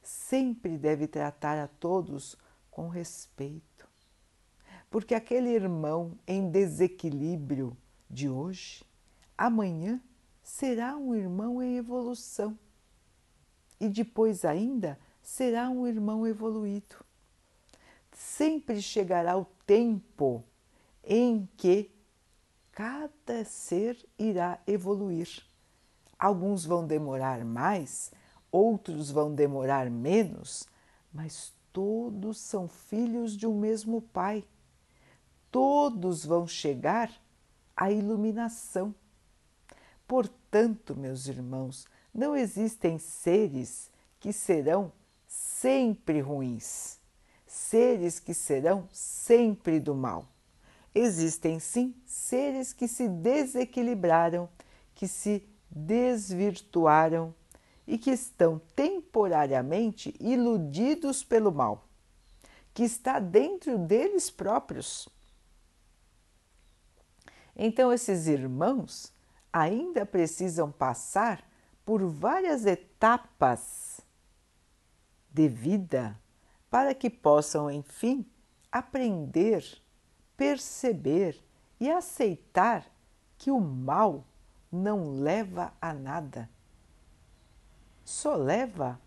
Sempre 0.01 0.79
deve 0.79 1.09
tratar 1.09 1.59
a 1.59 1.67
todos 1.67 2.37
com 2.71 2.87
respeito, 2.87 3.89
porque 4.89 5.13
aquele 5.13 5.49
irmão 5.49 6.17
em 6.25 6.49
desequilíbrio 6.49 7.77
de 8.09 8.29
hoje, 8.29 8.85
amanhã 9.37 10.01
será 10.41 10.97
um 10.97 11.17
irmão 11.17 11.61
em 11.61 11.79
evolução. 11.79 12.57
E 13.81 13.89
depois 13.89 14.45
ainda 14.45 14.97
será 15.27 15.69
um 15.69 15.89
irmão 15.89 16.25
evoluído. 16.25 17.05
Sempre 18.13 18.81
chegará 18.81 19.37
o 19.37 19.45
tempo 19.67 20.45
em 21.03 21.49
que 21.57 21.91
cada 22.71 23.45
ser 23.45 23.99
irá 24.17 24.61
evoluir. 24.69 25.45
Alguns 26.17 26.65
vão 26.65 26.87
demorar 26.87 27.45
mais, 27.45 28.13
outros 28.53 29.11
vão 29.11 29.35
demorar 29.35 29.91
menos, 29.91 30.65
mas 31.13 31.53
todos 31.73 32.39
são 32.39 32.69
filhos 32.69 33.37
de 33.37 33.49
um 33.49 33.59
mesmo 33.59 34.01
Pai. 34.01 34.45
Todos 35.51 36.25
vão 36.25 36.47
chegar 36.47 37.11
à 37.77 37.91
iluminação. 37.91 38.95
Portanto, 40.07 40.95
meus 40.95 41.27
irmãos, 41.27 41.85
não 42.15 42.37
existem 42.37 42.97
seres 42.97 43.91
que 44.21 44.33
serão 44.33 44.93
sempre 45.61 46.21
ruins, 46.21 46.99
seres 47.47 48.21
que 48.21 48.35
serão 48.35 48.89
sempre 48.93 49.81
do 49.81 49.95
mal. 49.95 50.29
Existem 50.95 51.59
sim 51.59 51.95
seres 52.05 52.73
que 52.73 52.87
se 52.87 53.09
desequilibraram, 53.09 54.49
que 54.95 55.09
se 55.09 55.43
desvirtuaram 55.71 57.35
e 57.87 57.97
que 57.97 58.11
estão 58.11 58.61
temporariamente 58.75 60.15
iludidos 60.21 61.25
pelo 61.25 61.53
mal, 61.53 61.87
que 62.75 62.83
está 62.83 63.19
dentro 63.19 63.79
deles 63.79 64.31
próprios. 64.31 65.09
Então, 67.55 67.91
esses 67.93 68.27
irmãos 68.27 69.13
ainda 69.51 70.05
precisam 70.05 70.71
passar 70.71 71.43
por 71.85 72.05
várias 72.05 72.67
etapas 72.67 73.97
de 75.37 75.49
vida 75.49 76.19
para 76.71 76.95
que 76.95 77.11
possam, 77.11 77.71
enfim, 77.71 78.27
aprender 78.73 79.63
perceber 80.37 81.43
e 81.81 81.91
aceitar 81.91 82.87
que 83.39 83.51
o 83.51 83.61
mal 83.61 84.25
não 84.71 85.21
leva 85.21 85.73
a 85.81 85.93
nada, 85.93 86.49
só 88.05 88.35
leva 88.35 89.01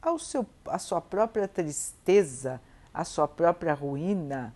ao 0.00 0.18
seu, 0.18 0.46
à 0.66 0.78
sua 0.78 1.00
própria 1.00 1.48
tristeza, 1.48 2.60
à 2.92 3.04
sua 3.04 3.26
própria 3.26 3.74
ruína, 3.74 4.54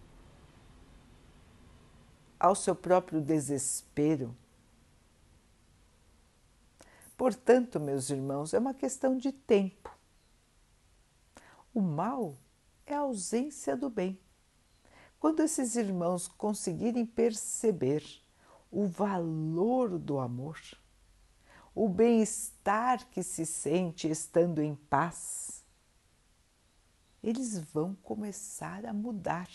ao 2.39 2.55
seu 2.55 2.75
próprio 2.75 3.21
desespero. 3.21 4.35
Portanto, 7.17 7.79
meus 7.79 8.09
irmãos, 8.09 8.55
é 8.55 8.59
uma 8.59 8.73
questão 8.73 9.17
de 9.17 9.31
tempo. 9.31 9.95
O 11.73 11.81
mal 11.81 12.37
é 12.85 12.95
a 12.95 13.01
ausência 13.01 13.77
do 13.77 13.89
bem. 13.89 14.19
Quando 15.21 15.41
esses 15.41 15.77
irmãos 15.77 16.27
conseguirem 16.27 17.07
perceber 17.07 18.03
o 18.71 18.87
valor 18.87 19.99
do 19.99 20.19
amor, 20.19 20.59
o 21.75 21.89
bem-estar 21.89 23.09
que 23.11 23.23
se 23.23 23.47
sente 23.47 24.11
estando 24.11 24.61
em 24.61 24.75
paz, 24.75 25.65
eles 27.23 27.59
vão 27.59 27.95
começar 28.03 28.85
a 28.85 28.93
mudar, 28.93 29.49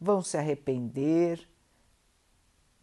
vão 0.00 0.22
se 0.22 0.36
arrepender, 0.36 1.48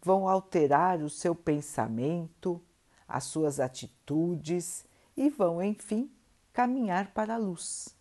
vão 0.00 0.28
alterar 0.28 1.02
o 1.02 1.10
seu 1.10 1.34
pensamento, 1.34 2.62
as 3.06 3.24
suas 3.24 3.60
atitudes 3.60 4.86
e 5.16 5.28
vão, 5.28 5.62
enfim, 5.62 6.10
caminhar 6.52 7.12
para 7.12 7.34
a 7.34 7.38
luz. 7.38 7.99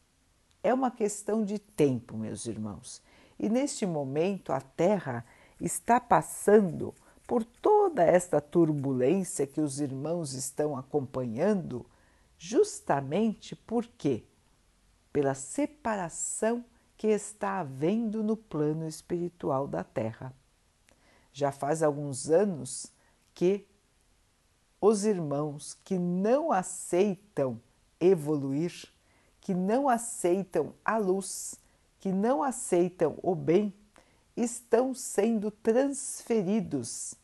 É 0.63 0.74
uma 0.74 0.91
questão 0.91 1.43
de 1.43 1.58
tempo, 1.58 2.17
meus 2.17 2.45
irmãos, 2.45 3.02
e 3.39 3.50
neste 3.50 3.86
momento 3.86 4.52
a 4.52 4.60
Terra 4.60 5.26
está 5.60 6.00
passando 6.00 6.93
por 7.26 7.43
toda 7.43 8.04
esta 8.04 8.41
turbulência 8.41 9.45
que 9.45 9.62
os 9.62 9.80
irmãos 9.80 10.34
estão 10.34 10.76
acompanhando, 10.76 11.86
justamente 12.38 13.56
porque 13.56 14.24
pela 15.13 15.34
separação 15.34 16.65
que 16.98 17.08
está 17.08 17.60
havendo 17.60 18.22
no 18.22 18.36
plano 18.36 18.88
espiritual 18.88 19.67
da 19.67 19.84
Terra. 19.84 20.34
Já 21.32 21.52
faz 21.52 21.82
alguns 21.82 22.30
anos 22.30 22.91
que 23.34 23.65
os 24.82 25.06
irmãos 25.06 25.78
que 25.84 25.98
não 25.98 26.52
aceitam 26.52 27.62
evoluir, 28.00 28.89
que 29.41 29.54
não 29.54 29.88
aceitam 29.88 30.73
a 30.84 30.97
luz, 30.97 31.56
que 31.99 32.12
não 32.12 32.43
aceitam 32.43 33.17
o 33.21 33.36
bem, 33.36 33.73
estão 34.36 34.93
sendo 34.93 35.52
transferidos 35.52 37.15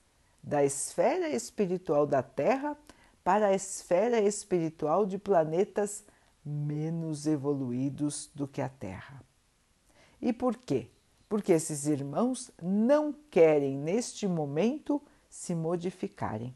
da 0.43 0.63
esfera 0.63 1.29
espiritual 1.29 2.05
da 2.05 2.21
Terra 2.21 2.77
para 3.23 3.47
a 3.47 3.53
esfera 3.53 4.19
espiritual 4.19 5.05
de 5.05 5.17
planetas 5.17 6.03
menos 6.45 7.25
evoluídos 7.25 8.29
do 8.35 8.47
que 8.47 8.61
a 8.61 8.69
Terra. 8.69 9.23
E 10.21 10.31
por 10.31 10.55
quê? 10.55 10.87
Porque 11.27 11.51
esses 11.51 11.87
irmãos 11.87 12.51
não 12.61 13.13
querem 13.31 13.75
neste 13.77 14.27
momento 14.27 15.01
se 15.27 15.55
modificarem. 15.55 16.55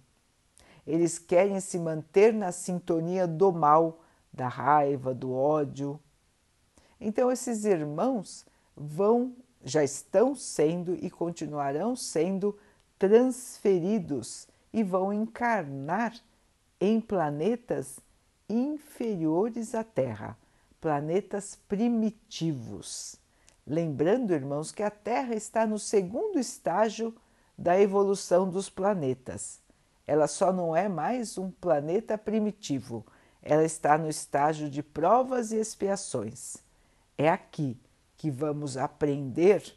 Eles 0.86 1.18
querem 1.18 1.60
se 1.60 1.80
manter 1.80 2.34
na 2.34 2.52
sintonia 2.52 3.28
do 3.28 3.52
mal, 3.52 4.00
da 4.40 4.48
raiva, 4.48 5.14
do 5.14 5.34
ódio. 5.34 6.00
Então, 7.00 7.30
esses 7.30 7.66
irmãos 7.66 8.46
vão, 8.74 9.36
já 9.66 9.84
estão 9.84 10.34
sendo 10.34 10.96
e 10.96 11.10
continuarão 11.10 11.94
sendo 11.94 12.58
transferidos 12.98 14.48
e 14.72 14.82
vão 14.82 15.12
encarnar 15.12 16.14
em 16.80 17.02
planetas 17.02 18.00
inferiores 18.48 19.76
à 19.76 19.84
Terra, 19.84 20.38
planetas 20.80 21.60
primitivos. 21.68 23.18
Lembrando, 23.68 24.34
irmãos, 24.34 24.72
que 24.72 24.84
a 24.84 24.90
Terra 24.90 25.36
está 25.36 25.68
no 25.68 25.78
segundo 25.78 26.40
estágio 26.40 27.14
da 27.58 27.78
evolução 27.78 28.50
dos 28.50 28.70
planetas. 28.70 29.60
Ela 30.08 30.28
só 30.28 30.54
não 30.54 30.74
é 30.74 30.88
mais 30.88 31.38
um 31.38 31.52
planeta 31.52 32.18
primitivo, 32.18 33.06
ela 33.42 33.64
está 33.64 33.98
no 33.98 34.10
estágio 34.10 34.70
de 34.70 34.84
provas 34.84 35.52
e 35.52 35.58
expiações. 35.58 36.58
É 37.18 37.30
aqui 37.30 37.80
que 38.18 38.30
vamos 38.30 38.78
aprender 38.78 39.76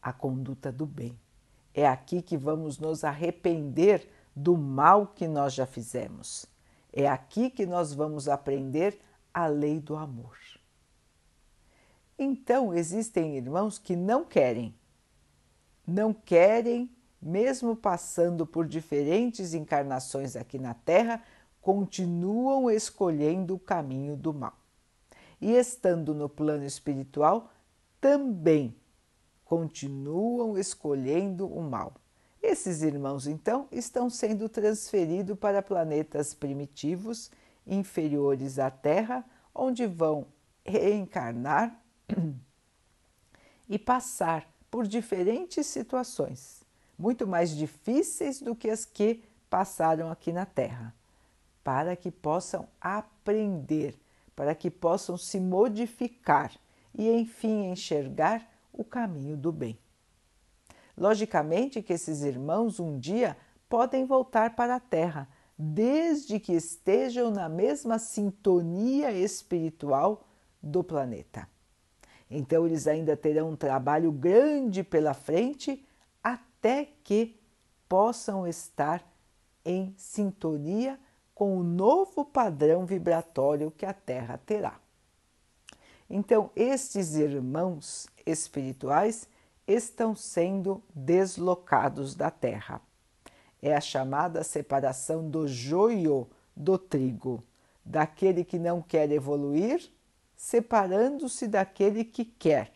a 0.00 0.12
conduta 0.12 0.70
do 0.70 0.86
bem. 0.86 1.18
É 1.72 1.86
aqui 1.86 2.22
que 2.22 2.36
vamos 2.36 2.78
nos 2.78 3.04
arrepender 3.04 4.08
do 4.34 4.56
mal 4.56 5.06
que 5.06 5.26
nós 5.26 5.54
já 5.54 5.66
fizemos. 5.66 6.46
É 6.92 7.08
aqui 7.08 7.50
que 7.50 7.66
nós 7.66 7.92
vamos 7.92 8.28
aprender 8.28 8.98
a 9.32 9.46
lei 9.46 9.80
do 9.80 9.96
amor. 9.96 10.36
Então, 12.18 12.74
existem 12.74 13.36
irmãos 13.36 13.78
que 13.78 13.94
não 13.94 14.24
querem, 14.24 14.74
não 15.86 16.12
querem 16.12 16.90
mesmo 17.20 17.74
passando 17.74 18.46
por 18.46 18.66
diferentes 18.66 19.52
encarnações 19.54 20.36
aqui 20.36 20.58
na 20.58 20.74
Terra, 20.74 21.22
continuam 21.68 22.70
escolhendo 22.70 23.54
o 23.54 23.58
caminho 23.58 24.16
do 24.16 24.32
mal. 24.32 24.56
E 25.38 25.52
estando 25.52 26.14
no 26.14 26.26
plano 26.26 26.64
espiritual, 26.64 27.52
também 28.00 28.74
continuam 29.44 30.56
escolhendo 30.56 31.46
o 31.46 31.60
mal. 31.62 31.92
Esses 32.42 32.80
irmãos, 32.80 33.26
então, 33.26 33.68
estão 33.70 34.08
sendo 34.08 34.48
transferidos 34.48 35.38
para 35.38 35.60
planetas 35.60 36.32
primitivos 36.32 37.30
inferiores 37.66 38.58
à 38.58 38.70
Terra, 38.70 39.22
onde 39.54 39.86
vão 39.86 40.24
reencarnar 40.64 41.78
e 43.68 43.78
passar 43.78 44.50
por 44.70 44.86
diferentes 44.86 45.66
situações 45.66 46.66
muito 46.98 47.26
mais 47.26 47.50
difíceis 47.50 48.40
do 48.40 48.56
que 48.56 48.70
as 48.70 48.86
que 48.86 49.22
passaram 49.48 50.10
aqui 50.10 50.32
na 50.32 50.44
Terra, 50.44 50.94
para 51.68 51.94
que 51.94 52.10
possam 52.10 52.66
aprender, 52.80 53.94
para 54.34 54.54
que 54.54 54.70
possam 54.70 55.18
se 55.18 55.38
modificar 55.38 56.50
e, 56.94 57.10
enfim, 57.10 57.70
enxergar 57.70 58.50
o 58.72 58.82
caminho 58.82 59.36
do 59.36 59.52
bem. 59.52 59.78
Logicamente 60.96 61.82
que 61.82 61.92
esses 61.92 62.22
irmãos 62.22 62.80
um 62.80 62.98
dia 62.98 63.36
podem 63.68 64.06
voltar 64.06 64.56
para 64.56 64.76
a 64.76 64.80
Terra, 64.80 65.28
desde 65.58 66.40
que 66.40 66.54
estejam 66.54 67.30
na 67.30 67.50
mesma 67.50 67.98
sintonia 67.98 69.12
espiritual 69.12 70.26
do 70.62 70.82
planeta. 70.82 71.46
Então, 72.30 72.64
eles 72.64 72.86
ainda 72.86 73.14
terão 73.14 73.50
um 73.50 73.56
trabalho 73.56 74.10
grande 74.10 74.82
pela 74.82 75.12
frente 75.12 75.86
até 76.24 76.88
que 77.04 77.38
possam 77.86 78.46
estar 78.46 79.06
em 79.66 79.92
sintonia 79.98 80.98
com 81.38 81.56
o 81.56 81.62
novo 81.62 82.24
padrão 82.24 82.84
vibratório 82.84 83.70
que 83.70 83.86
a 83.86 83.92
Terra 83.92 84.40
terá. 84.44 84.80
Então, 86.10 86.50
estes 86.56 87.14
irmãos 87.14 88.08
espirituais 88.26 89.28
estão 89.64 90.16
sendo 90.16 90.82
deslocados 90.92 92.16
da 92.16 92.28
Terra. 92.28 92.80
É 93.62 93.72
a 93.72 93.80
chamada 93.80 94.42
separação 94.42 95.30
do 95.30 95.46
joio 95.46 96.28
do 96.56 96.76
trigo, 96.76 97.44
daquele 97.84 98.44
que 98.44 98.58
não 98.58 98.82
quer 98.82 99.08
evoluir, 99.12 99.92
separando-se 100.34 101.46
daquele 101.46 102.04
que 102.04 102.24
quer 102.24 102.72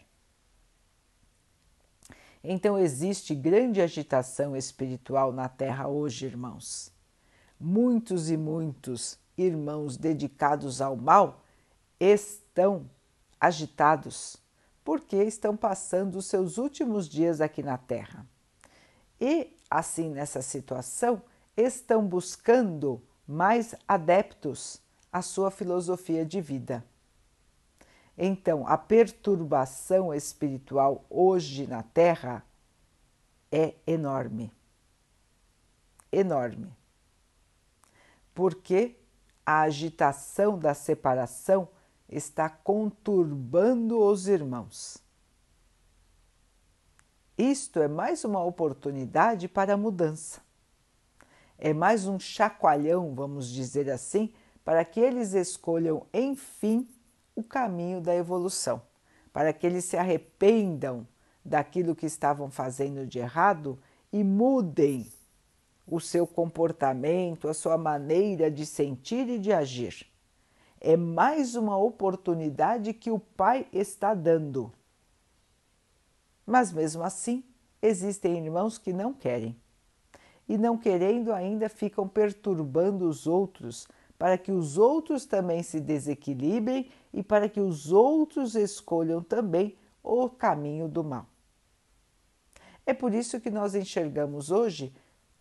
então 2.45 2.77
existe 2.77 3.35
grande 3.35 3.81
agitação 3.81 4.57
espiritual 4.57 5.33
na 5.33 5.49
Terra 5.49 5.87
hoje, 5.87 6.27
irmãos. 6.27 6.92
Muitos 7.65 8.29
e 8.29 8.37
muitos 8.37 9.17
irmãos 9.39 9.97
dedicados 9.97 10.81
ao 10.81 10.97
mal 10.97 11.45
estão 12.01 12.91
agitados 13.41 14.37
porque 14.83 15.15
estão 15.23 15.57
passando 15.57 16.17
os 16.17 16.27
seus 16.27 16.59
últimos 16.59 17.09
dias 17.09 17.41
aqui 17.41 17.63
na 17.63 17.79
Terra. 17.79 18.27
E, 19.21 19.57
assim, 19.71 20.11
nessa 20.11 20.43
situação, 20.43 21.23
estão 21.57 22.05
buscando 22.05 23.01
mais 23.29 23.77
adeptos 23.87 24.83
à 25.13 25.23
sua 25.23 25.49
filosofia 25.49 26.27
de 26.27 26.41
vida. 26.41 26.85
Então, 28.19 28.67
a 28.67 28.77
perturbação 28.77 30.13
espiritual 30.13 31.05
hoje 31.09 31.69
na 31.69 31.85
Terra 31.85 32.45
é 33.53 33.75
enorme. 33.87 34.53
Enorme. 36.11 36.82
Porque 38.35 38.97
a 39.45 39.63
agitação 39.63 40.59
da 40.59 40.75
separação 40.75 41.69
está 42.09 42.49
conturbando 42.49 44.01
os 44.01 44.29
irmãos. 44.29 44.99
Isto 47.37 47.81
é 47.81 47.89
mais 47.89 48.25
uma 48.25 48.45
oportunidade 48.45 49.49
para 49.49 49.75
a 49.75 49.77
mudança. 49.77 50.41
É 51.59 51.73
mais 51.73 52.07
um 52.07 52.19
chacoalhão, 52.19 53.15
vamos 53.15 53.49
dizer 53.49 53.91
assim, 53.91 54.33
para 54.65 54.85
que 54.85 55.01
eles 55.01 55.33
escolham, 55.33 56.07
enfim, 56.13 56.89
o 57.35 57.43
caminho 57.43 58.01
da 58.01 58.15
evolução, 58.15 58.83
para 59.33 59.53
que 59.53 59.67
eles 59.67 59.85
se 59.85 59.97
arrependam 59.97 61.07
daquilo 61.45 61.97
que 61.97 62.07
estavam 62.07 62.51
fazendo 62.51 63.07
de 63.07 63.19
errado 63.19 63.79
e 64.13 64.23
mudem 64.23 65.11
o 65.87 66.01
seu 66.01 66.27
comportamento, 66.27 67.49
a 67.49 67.55
sua 67.55 67.77
maneira 67.77 68.51
de 68.51 68.65
sentir 68.65 69.29
e 69.29 69.39
de 69.39 69.53
agir. 69.53 70.07
É 70.81 70.97
mais 70.97 71.55
uma 71.55 71.77
oportunidade 71.77 72.93
que 72.93 73.11
o 73.11 73.19
Pai 73.19 73.67
está 73.73 74.15
dando. 74.15 74.73
Mas 76.47 76.73
mesmo 76.73 77.03
assim, 77.03 77.45
existem 77.81 78.45
irmãos 78.45 78.79
que 78.79 78.93
não 78.93 79.13
querem. 79.13 79.57
E 80.49 80.59
não 80.59 80.77
querendo 80.77 81.33
ainda 81.33 81.69
ficam 81.69 82.09
perturbando 82.09 83.09
os 83.09 83.27
outros 83.27 83.87
para 84.19 84.39
que 84.39 84.53
os 84.53 84.79
outros 84.79 85.25
também 85.25 85.63
se 85.63 85.81
desequilibrem 85.81 86.89
e 87.13 87.23
para 87.23 87.49
que 87.49 87.61
os 87.61 87.91
outros 87.91 88.55
escolham 88.55 89.21
também 89.21 89.77
o 90.03 90.29
caminho 90.29 90.87
do 90.89 91.03
mal. 91.03 91.27
É 92.85 92.93
por 92.93 93.15
isso 93.15 93.41
que 93.41 93.51
nós 93.51 93.75
enxergamos 93.75 94.51
hoje 94.51 94.93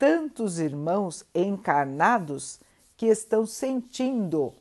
tantos 0.02 0.58
irmãos 0.58 1.24
encarnados 1.36 2.60
que 2.98 3.06
estão 3.06 3.46
sentindo 3.46 4.52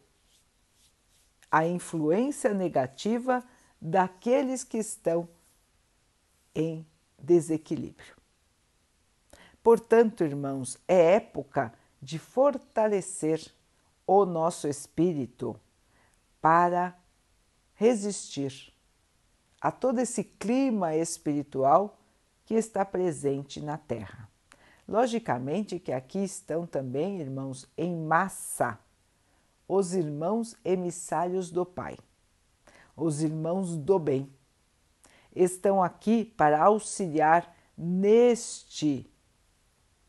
a 1.51 1.67
influência 1.67 2.53
negativa 2.53 3.43
daqueles 3.81 4.63
que 4.63 4.77
estão 4.77 5.27
em 6.55 6.87
desequilíbrio. 7.19 8.15
Portanto, 9.63 10.25
irmãos, 10.25 10.77
é 10.87 11.15
época 11.15 11.73
de 12.03 12.19
fortalecer 12.19 13.41
o 14.07 14.27
nosso 14.27 14.69
espírito 14.69 15.59
para 16.39 16.95
resistir 17.73 18.75
a 19.59 19.73
todo 19.73 20.01
esse 20.01 20.23
clima 20.23 20.95
espiritual 20.95 21.99
que 22.45 22.53
está 22.53 22.85
presente 22.85 23.59
na 23.59 23.79
Terra. 23.79 24.30
Logicamente 24.91 25.79
que 25.79 25.93
aqui 25.93 26.19
estão 26.25 26.67
também, 26.67 27.21
irmãos, 27.21 27.65
em 27.79 27.95
massa, 27.95 28.77
os 29.69 29.95
irmãos 29.95 30.57
emissários 30.65 31.49
do 31.49 31.65
Pai, 31.65 31.97
os 32.97 33.23
irmãos 33.23 33.77
do 33.77 34.01
bem. 34.01 34.29
Estão 35.33 35.81
aqui 35.81 36.25
para 36.25 36.61
auxiliar 36.65 37.55
neste 37.79 39.09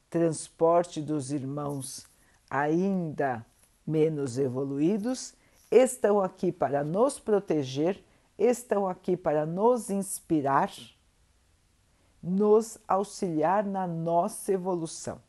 transporte 0.10 1.00
dos 1.00 1.32
irmãos 1.32 2.08
ainda 2.50 3.46
menos 3.86 4.40
evoluídos, 4.40 5.36
estão 5.70 6.20
aqui 6.20 6.52
para 6.52 6.84
nos 6.84 7.20
proteger, 7.20 8.04
estão 8.36 8.88
aqui 8.88 9.16
para 9.16 9.46
nos 9.46 9.92
inspirar 9.92 10.72
nos 12.22 12.78
auxiliar 12.88 13.66
na 13.66 13.88
nossa 13.88 14.52
evolução. 14.52 15.20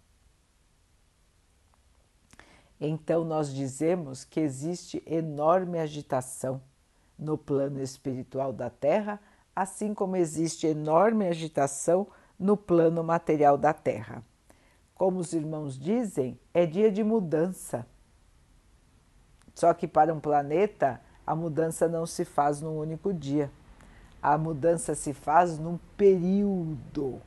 Então, 2.80 3.24
nós 3.24 3.54
dizemos 3.54 4.24
que 4.24 4.40
existe 4.40 5.02
enorme 5.06 5.78
agitação 5.78 6.60
no 7.18 7.38
plano 7.38 7.80
espiritual 7.80 8.52
da 8.52 8.68
Terra, 8.68 9.20
assim 9.54 9.94
como 9.94 10.16
existe 10.16 10.66
enorme 10.66 11.28
agitação 11.28 12.08
no 12.38 12.56
plano 12.56 13.04
material 13.04 13.56
da 13.56 13.72
Terra. 13.72 14.24
Como 14.94 15.20
os 15.20 15.32
irmãos 15.32 15.78
dizem, 15.78 16.38
é 16.52 16.66
dia 16.66 16.90
de 16.90 17.04
mudança. 17.04 17.86
Só 19.54 19.72
que 19.72 19.86
para 19.86 20.12
um 20.12 20.18
planeta, 20.20 21.00
a 21.26 21.36
mudança 21.36 21.88
não 21.88 22.04
se 22.04 22.24
faz 22.24 22.60
num 22.60 22.76
único 22.78 23.12
dia. 23.14 23.50
A 24.22 24.38
mudança 24.38 24.94
se 24.94 25.12
faz 25.12 25.58
num 25.58 25.76
período. 25.96 27.20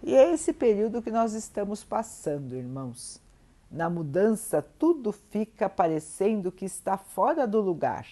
E 0.00 0.14
é 0.14 0.32
esse 0.32 0.52
período 0.52 1.02
que 1.02 1.10
nós 1.10 1.32
estamos 1.32 1.82
passando, 1.82 2.54
irmãos. 2.54 3.20
Na 3.68 3.90
mudança, 3.90 4.62
tudo 4.78 5.10
fica 5.10 5.68
parecendo 5.68 6.52
que 6.52 6.64
está 6.64 6.96
fora 6.96 7.44
do 7.44 7.60
lugar. 7.60 8.06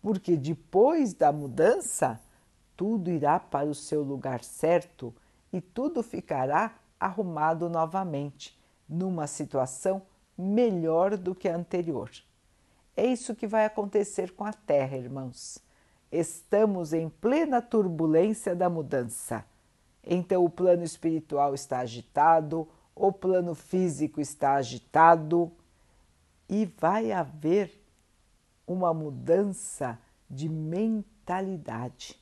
Porque 0.00 0.36
depois 0.36 1.12
da 1.12 1.32
mudança, 1.32 2.20
tudo 2.76 3.10
irá 3.10 3.40
para 3.40 3.68
o 3.68 3.74
seu 3.74 4.04
lugar 4.04 4.44
certo 4.44 5.12
e 5.52 5.60
tudo 5.60 6.04
ficará 6.04 6.78
arrumado 7.00 7.68
novamente, 7.68 8.56
numa 8.88 9.26
situação 9.26 10.02
melhor 10.38 11.16
do 11.16 11.34
que 11.34 11.48
a 11.48 11.56
anterior. 11.56 12.12
É 12.96 13.04
isso 13.04 13.34
que 13.34 13.48
vai 13.48 13.64
acontecer 13.64 14.32
com 14.34 14.44
a 14.44 14.52
Terra, 14.52 14.96
irmãos 14.96 15.65
estamos 16.10 16.92
em 16.92 17.08
plena 17.08 17.60
turbulência 17.60 18.54
da 18.54 18.68
mudança. 18.68 19.44
Então, 20.02 20.44
o 20.44 20.50
plano 20.50 20.84
espiritual 20.84 21.54
está 21.54 21.80
agitado, 21.80 22.68
o 22.94 23.12
plano 23.12 23.54
físico 23.54 24.20
está 24.20 24.54
agitado 24.54 25.52
e 26.48 26.64
vai 26.64 27.12
haver 27.12 27.82
uma 28.66 28.94
mudança 28.94 29.98
de 30.28 30.48
mentalidade. 30.48 32.18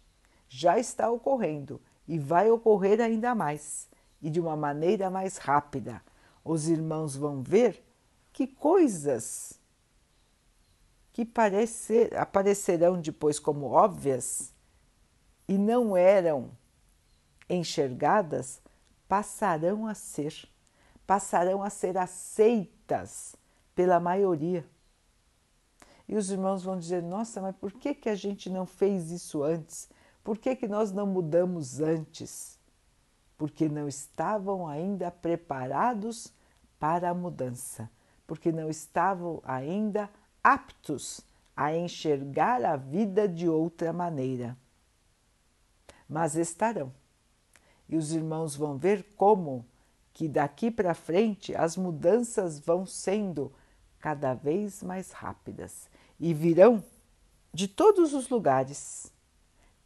Já 0.49 0.79
está 0.79 1.11
ocorrendo 1.11 1.81
e 2.07 2.19
vai 2.19 2.51
ocorrer 2.51 3.01
ainda 3.01 3.35
mais 3.35 3.89
e 4.21 4.31
de 4.31 4.41
uma 4.41 4.57
maneira 4.57 5.11
mais 5.11 5.37
rápida. 5.37 6.03
Os 6.45 6.69
irmãos 6.69 7.17
vão 7.17 7.43
ver 7.43 7.83
que 8.33 8.47
coisas 8.47 9.59
que 11.15 11.25
parecer, 11.25 12.13
aparecerão 12.19 13.01
depois 13.01 13.39
como 13.39 13.67
óbvias 13.67 14.53
e 15.47 15.57
não 15.57 15.97
eram 15.97 16.51
enxergadas, 17.49 18.61
passarão 19.09 19.87
a 19.87 19.95
ser, 19.95 20.35
passarão 21.07 21.63
a 21.63 21.71
ser 21.71 21.97
aceitas 21.97 23.37
pela 23.77 24.01
maioria. 24.01 24.67
E 26.09 26.17
os 26.17 26.33
irmãos 26.33 26.65
vão 26.65 26.77
dizer: 26.77 27.01
Nossa, 27.01 27.41
mas 27.41 27.55
por 27.55 27.71
que, 27.71 27.95
que 27.95 28.09
a 28.09 28.17
gente 28.17 28.51
não 28.51 28.67
fez 28.67 29.13
isso 29.13 29.45
antes? 29.45 29.89
Por 30.25 30.37
que, 30.37 30.57
que 30.57 30.67
nós 30.67 30.91
não 30.91 31.07
mudamos 31.07 31.79
antes? 31.79 32.59
Porque 33.39 33.69
não 33.69 33.87
estavam 33.87 34.67
ainda 34.67 35.13
preparados 35.13 36.33
para 36.77 37.11
a 37.11 37.15
mudança, 37.15 37.89
porque 38.27 38.51
não 38.51 38.69
estavam 38.69 39.41
ainda 39.45 40.07
preparados 40.07 40.24
aptos 40.45 41.23
a 41.57 41.75
enxergar 41.75 42.63
a 42.63 42.77
vida 42.77 43.27
de 43.27 43.49
outra 43.49 43.95
maneira. 43.95 44.55
Mas 46.07 46.37
estarão. 46.37 46.93
E 47.89 47.97
os 47.97 48.13
irmãos 48.13 48.55
vão 48.55 48.77
ver 48.77 49.15
como 49.17 49.65
que 50.13 50.29
daqui 50.29 50.71
para 50.71 50.95
frente 50.95 51.55
as 51.55 51.77
mudanças 51.77 52.59
vão 52.61 52.85
sendo 52.85 53.51
cada 53.99 54.35
vez 54.35 54.83
mais 54.83 55.11
rápidas 55.13 55.89
e 56.21 56.35
virão 56.35 56.85
de 57.53 57.67
todos 57.67 58.13
os 58.13 58.29
lugares. 58.29 59.11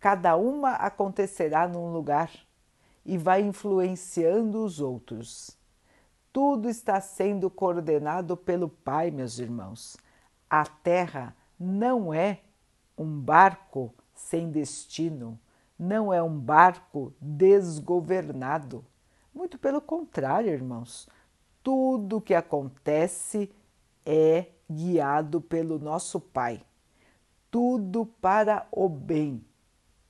Cada 0.00 0.36
uma 0.36 0.72
acontecerá 0.72 1.68
num 1.68 1.92
lugar 1.92 2.30
e 3.04 3.16
vai 3.16 3.42
influenciando 3.42 4.64
os 4.64 4.80
outros. 4.80 5.56
Tudo 6.32 6.68
está 6.68 7.00
sendo 7.00 7.48
coordenado 7.48 8.36
pelo 8.36 8.68
Pai, 8.68 9.10
meus 9.10 9.38
irmãos. 9.38 9.96
A 10.50 10.64
Terra 10.64 11.36
não 11.58 12.12
é 12.12 12.40
um 12.96 13.20
barco 13.20 13.94
sem 14.14 14.50
destino, 14.50 15.38
não 15.78 16.12
é 16.12 16.22
um 16.22 16.38
barco 16.38 17.12
desgovernado. 17.20 18.84
Muito 19.34 19.58
pelo 19.58 19.80
contrário, 19.80 20.50
irmãos, 20.50 21.08
tudo 21.62 22.20
que 22.20 22.34
acontece 22.34 23.50
é 24.04 24.46
guiado 24.70 25.40
pelo 25.40 25.78
nosso 25.78 26.18
Pai. 26.18 26.62
Tudo 27.50 28.06
para 28.06 28.66
o 28.70 28.88
bem, 28.88 29.44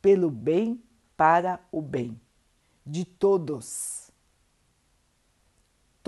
pelo 0.00 0.30
bem 0.30 0.82
para 1.16 1.60
o 1.72 1.82
bem 1.82 2.20
de 2.86 3.04
todos 3.04 4.07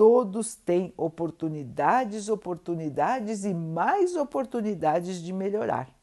todos 0.01 0.55
têm 0.55 0.91
oportunidades, 0.97 2.27
oportunidades 2.27 3.45
e 3.45 3.53
mais 3.53 4.15
oportunidades 4.15 5.21
de 5.21 5.31
melhorar. 5.31 5.95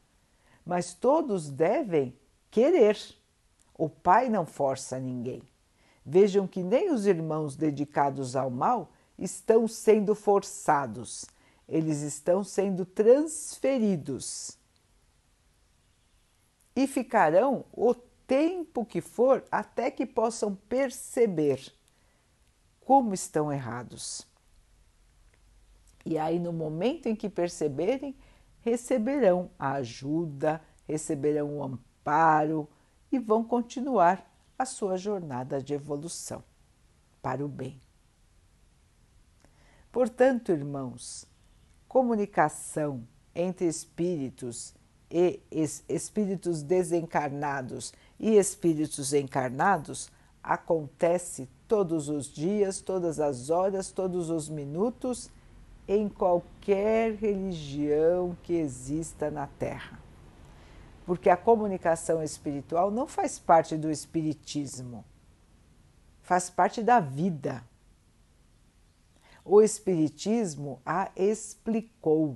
Mas 0.65 0.93
todos 0.93 1.49
devem 1.49 2.17
querer. 2.49 2.97
O 3.77 3.89
Pai 3.89 4.29
não 4.29 4.45
força 4.45 4.97
ninguém. 4.97 5.43
Vejam 6.05 6.47
que 6.47 6.63
nem 6.63 6.93
os 6.93 7.05
irmãos 7.05 7.57
dedicados 7.57 8.37
ao 8.37 8.49
mal 8.49 8.89
estão 9.17 9.67
sendo 9.67 10.15
forçados, 10.15 11.25
eles 11.67 11.99
estão 11.99 12.41
sendo 12.41 12.85
transferidos. 12.85 14.57
E 16.73 16.87
ficarão 16.87 17.65
o 17.73 17.93
tempo 17.93 18.85
que 18.85 19.01
for 19.01 19.43
até 19.51 19.91
que 19.91 20.05
possam 20.05 20.55
perceber 20.55 21.77
como 22.89 23.13
estão 23.13 23.53
errados. 23.53 24.27
E 26.03 26.17
aí, 26.17 26.39
no 26.39 26.51
momento 26.51 27.05
em 27.05 27.15
que 27.15 27.29
perceberem, 27.29 28.17
receberão 28.61 29.51
a 29.59 29.73
ajuda, 29.73 30.59
receberão 30.87 31.59
o 31.59 31.63
amparo 31.63 32.67
e 33.11 33.19
vão 33.19 33.43
continuar 33.43 34.27
a 34.57 34.65
sua 34.65 34.97
jornada 34.97 35.61
de 35.61 35.75
evolução 35.75 36.43
para 37.21 37.45
o 37.45 37.47
bem. 37.47 37.79
Portanto, 39.91 40.51
irmãos, 40.51 41.27
comunicação 41.87 43.07
entre 43.35 43.67
espíritos 43.67 44.73
e 45.11 45.43
espíritos 45.87 46.63
desencarnados 46.63 47.93
e 48.19 48.35
espíritos 48.35 49.13
encarnados 49.13 50.09
acontece 50.41 51.47
todos 51.69 52.09
os 52.09 52.25
dias, 52.25 52.81
todas 52.81 53.19
as 53.19 53.51
horas, 53.51 53.91
todos 53.91 54.31
os 54.31 54.49
minutos, 54.49 55.29
em 55.87 56.09
qualquer 56.09 57.13
religião 57.13 58.35
que 58.41 58.53
exista 58.53 59.29
na 59.29 59.45
Terra. 59.45 59.99
Porque 61.05 61.29
a 61.29 61.37
comunicação 61.37 62.23
espiritual 62.23 62.89
não 62.89 63.07
faz 63.07 63.37
parte 63.37 63.77
do 63.77 63.89
espiritismo, 63.89 65.05
faz 66.23 66.49
parte 66.49 66.81
da 66.81 66.99
vida. 66.99 67.63
O 69.45 69.61
espiritismo 69.61 70.81
a 70.83 71.11
explicou. 71.15 72.35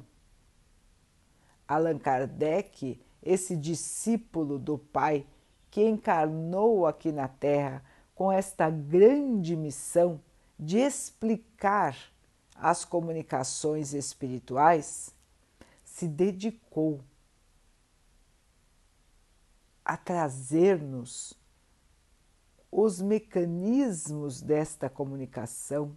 Allan 1.67 1.97
Kardec, 1.97 2.99
esse 3.21 3.55
discípulo 3.55 4.59
do 4.59 4.77
Pai 4.77 5.25
que 5.71 5.83
encarnou 5.83 6.85
aqui 6.85 7.11
na 7.11 7.27
Terra 7.27 7.83
com 8.15 8.31
esta 8.31 8.69
grande 8.69 9.55
missão 9.55 10.21
de 10.59 10.77
explicar 10.77 11.97
as 12.55 12.85
comunicações 12.85 13.93
espirituais, 13.93 15.13
se 15.83 16.07
dedicou 16.07 17.01
a 19.83 19.97
trazer-nos 19.97 21.33
os 22.71 23.01
mecanismos 23.01 24.41
desta 24.41 24.89
comunicação, 24.89 25.95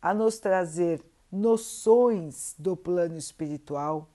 a 0.00 0.14
nos 0.14 0.38
trazer 0.38 1.04
noções 1.30 2.54
do 2.58 2.76
plano 2.76 3.16
espiritual, 3.16 4.08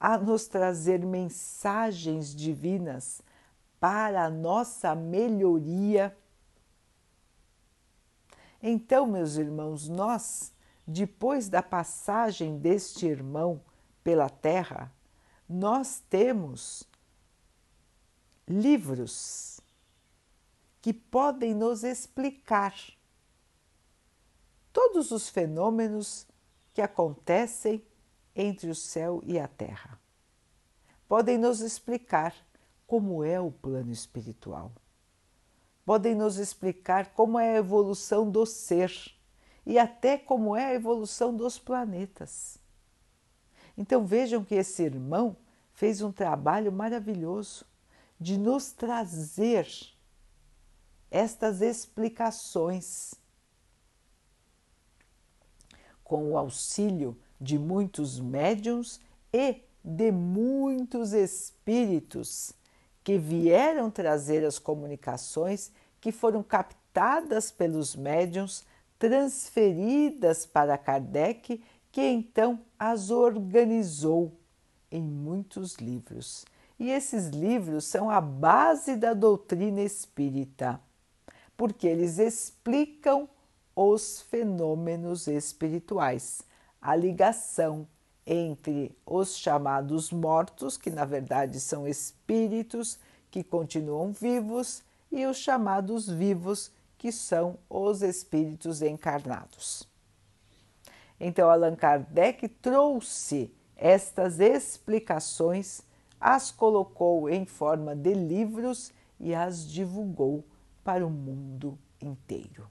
a 0.00 0.18
nos 0.18 0.48
trazer 0.48 1.04
mensagens 1.04 2.34
divinas 2.34 3.22
para 3.84 4.24
a 4.24 4.30
nossa 4.30 4.94
melhoria. 4.94 6.16
Então, 8.62 9.06
meus 9.06 9.36
irmãos, 9.36 9.90
nós, 9.90 10.54
depois 10.86 11.50
da 11.50 11.62
passagem 11.62 12.58
deste 12.58 13.04
irmão 13.04 13.60
pela 14.02 14.30
terra, 14.30 14.90
nós 15.46 16.02
temos 16.08 16.88
livros 18.48 19.60
que 20.80 20.94
podem 20.94 21.54
nos 21.54 21.84
explicar 21.84 22.74
todos 24.72 25.10
os 25.10 25.28
fenômenos 25.28 26.26
que 26.72 26.80
acontecem 26.80 27.84
entre 28.34 28.70
o 28.70 28.74
céu 28.74 29.20
e 29.26 29.38
a 29.38 29.46
terra. 29.46 30.00
Podem 31.06 31.36
nos 31.36 31.60
explicar 31.60 32.34
como 32.94 33.24
é 33.24 33.40
o 33.40 33.50
plano 33.50 33.90
espiritual. 33.90 34.70
Podem 35.84 36.14
nos 36.14 36.36
explicar 36.36 37.12
como 37.12 37.40
é 37.40 37.54
a 37.54 37.58
evolução 37.58 38.30
do 38.30 38.46
ser 38.46 38.92
e 39.66 39.80
até 39.80 40.16
como 40.16 40.54
é 40.54 40.66
a 40.66 40.74
evolução 40.74 41.36
dos 41.36 41.58
planetas. 41.58 42.56
Então 43.76 44.06
vejam 44.06 44.44
que 44.44 44.54
esse 44.54 44.84
irmão 44.84 45.36
fez 45.72 46.02
um 46.02 46.12
trabalho 46.12 46.70
maravilhoso 46.70 47.64
de 48.20 48.38
nos 48.38 48.70
trazer 48.70 49.66
estas 51.10 51.60
explicações 51.60 53.12
com 56.04 56.30
o 56.30 56.38
auxílio 56.38 57.18
de 57.40 57.58
muitos 57.58 58.20
médiums 58.20 59.00
e 59.32 59.64
de 59.84 60.12
muitos 60.12 61.12
espíritos 61.12 62.54
que 63.04 63.18
vieram 63.18 63.90
trazer 63.90 64.44
as 64.44 64.58
comunicações 64.58 65.70
que 66.00 66.10
foram 66.10 66.42
captadas 66.42 67.50
pelos 67.50 67.94
médiums, 67.94 68.64
transferidas 68.98 70.46
para 70.46 70.78
Kardec, 70.78 71.62
que 71.92 72.00
então 72.00 72.60
as 72.78 73.10
organizou 73.10 74.32
em 74.90 75.02
muitos 75.02 75.74
livros. 75.76 76.46
E 76.78 76.90
esses 76.90 77.28
livros 77.28 77.84
são 77.84 78.08
a 78.10 78.20
base 78.20 78.96
da 78.96 79.12
doutrina 79.12 79.82
espírita, 79.82 80.80
porque 81.56 81.86
eles 81.86 82.18
explicam 82.18 83.28
os 83.76 84.22
fenômenos 84.22 85.26
espirituais, 85.26 86.42
a 86.80 86.96
ligação 86.96 87.86
entre 88.26 88.96
os 89.04 89.36
chamados 89.36 90.10
mortos, 90.10 90.76
que 90.76 90.90
na 90.90 91.04
verdade 91.04 91.60
são 91.60 91.86
espíritos 91.86 92.98
que 93.30 93.42
continuam 93.42 94.12
vivos, 94.12 94.82
e 95.10 95.26
os 95.26 95.36
chamados 95.36 96.08
vivos, 96.08 96.72
que 96.98 97.12
são 97.12 97.58
os 97.68 98.02
espíritos 98.02 98.82
encarnados. 98.82 99.88
Então, 101.20 101.48
Allan 101.48 101.76
Kardec 101.76 102.48
trouxe 102.48 103.52
estas 103.76 104.40
explicações, 104.40 105.82
as 106.20 106.50
colocou 106.50 107.28
em 107.28 107.44
forma 107.44 107.94
de 107.94 108.14
livros 108.14 108.92
e 109.20 109.34
as 109.34 109.68
divulgou 109.68 110.44
para 110.82 111.06
o 111.06 111.10
mundo 111.10 111.78
inteiro. 112.00 112.68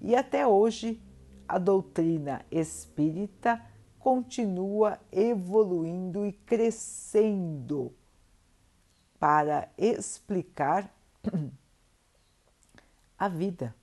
E 0.00 0.14
até 0.14 0.46
hoje, 0.46 1.00
a 1.48 1.58
doutrina 1.58 2.44
espírita 2.50 3.62
continua 4.06 5.00
evoluindo 5.10 6.24
e 6.24 6.30
crescendo 6.30 7.92
para 9.18 9.68
explicar 9.76 10.94
a 13.18 13.28
vida. 13.28 13.74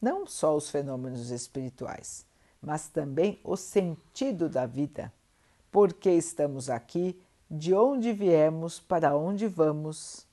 Não 0.00 0.28
só 0.28 0.56
os 0.56 0.70
fenômenos 0.70 1.30
espirituais, 1.30 2.24
mas 2.62 2.86
também 2.86 3.40
o 3.42 3.56
sentido 3.56 4.48
da 4.48 4.64
vida. 4.64 5.12
Por 5.72 5.92
que 5.92 6.10
estamos 6.10 6.70
aqui? 6.70 7.20
De 7.50 7.74
onde 7.74 8.12
viemos? 8.12 8.78
Para 8.78 9.16
onde 9.16 9.48
vamos? 9.48 10.24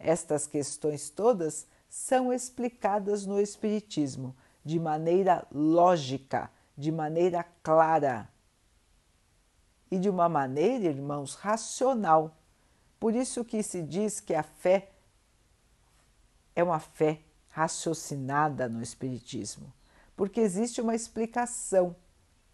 Estas 0.00 0.48
questões 0.48 1.10
todas 1.10 1.64
são 1.88 2.32
explicadas 2.32 3.24
no 3.24 3.40
Espiritismo 3.40 4.34
de 4.64 4.80
maneira 4.80 5.46
lógica 5.52 6.50
de 6.78 6.92
maneira 6.92 7.44
clara 7.60 8.30
e 9.90 9.98
de 9.98 10.08
uma 10.08 10.28
maneira, 10.28 10.84
irmãos, 10.84 11.34
racional. 11.34 12.36
Por 13.00 13.16
isso 13.16 13.44
que 13.44 13.64
se 13.64 13.82
diz 13.82 14.20
que 14.20 14.32
a 14.32 14.44
fé 14.44 14.92
é 16.54 16.62
uma 16.62 16.78
fé 16.78 17.20
raciocinada 17.48 18.68
no 18.68 18.80
Espiritismo, 18.80 19.72
porque 20.16 20.40
existe 20.40 20.80
uma 20.80 20.94
explicação 20.94 21.96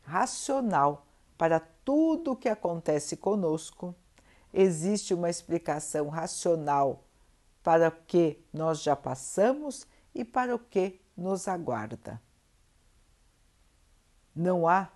racional 0.02 1.06
para 1.36 1.60
tudo 1.60 2.32
o 2.32 2.36
que 2.36 2.48
acontece 2.48 3.18
conosco, 3.18 3.94
existe 4.54 5.12
uma 5.12 5.28
explicação 5.28 6.08
racional 6.08 7.04
para 7.62 7.88
o 7.88 7.92
que 8.06 8.42
nós 8.50 8.82
já 8.82 8.96
passamos 8.96 9.86
e 10.14 10.24
para 10.24 10.54
o 10.54 10.58
que 10.58 10.98
nos 11.14 11.46
aguarda. 11.46 12.23
Não 14.34 14.66
há 14.66 14.88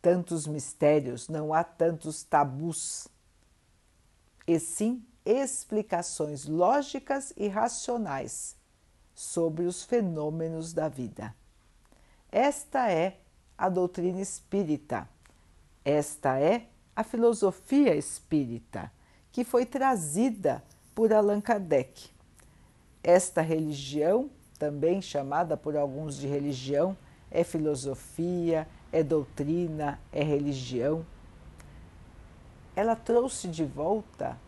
tantos 0.00 0.46
mistérios, 0.46 1.28
não 1.28 1.52
há 1.52 1.62
tantos 1.62 2.22
tabus, 2.22 3.08
e 4.46 4.58
sim 4.58 5.04
explicações 5.24 6.46
lógicas 6.46 7.32
e 7.36 7.46
racionais 7.46 8.56
sobre 9.14 9.64
os 9.64 9.84
fenômenos 9.84 10.72
da 10.72 10.88
vida. 10.88 11.34
Esta 12.32 12.90
é 12.90 13.18
a 13.56 13.68
doutrina 13.68 14.20
espírita, 14.20 15.08
esta 15.84 16.38
é 16.40 16.66
a 16.96 17.04
filosofia 17.04 17.94
espírita 17.94 18.90
que 19.30 19.44
foi 19.44 19.64
trazida 19.64 20.62
por 20.94 21.12
Allan 21.12 21.40
Kardec. 21.40 22.10
Esta 23.02 23.40
religião, 23.40 24.30
também 24.58 25.00
chamada 25.00 25.56
por 25.56 25.76
alguns 25.76 26.16
de 26.16 26.26
religião, 26.26 26.96
é 27.30 27.44
filosofia, 27.44 28.66
é 28.92 29.02
doutrina, 29.02 30.00
é 30.12 30.22
religião. 30.22 31.04
Ela 32.74 32.96
trouxe 32.96 33.48
de 33.48 33.64
volta 33.64 34.38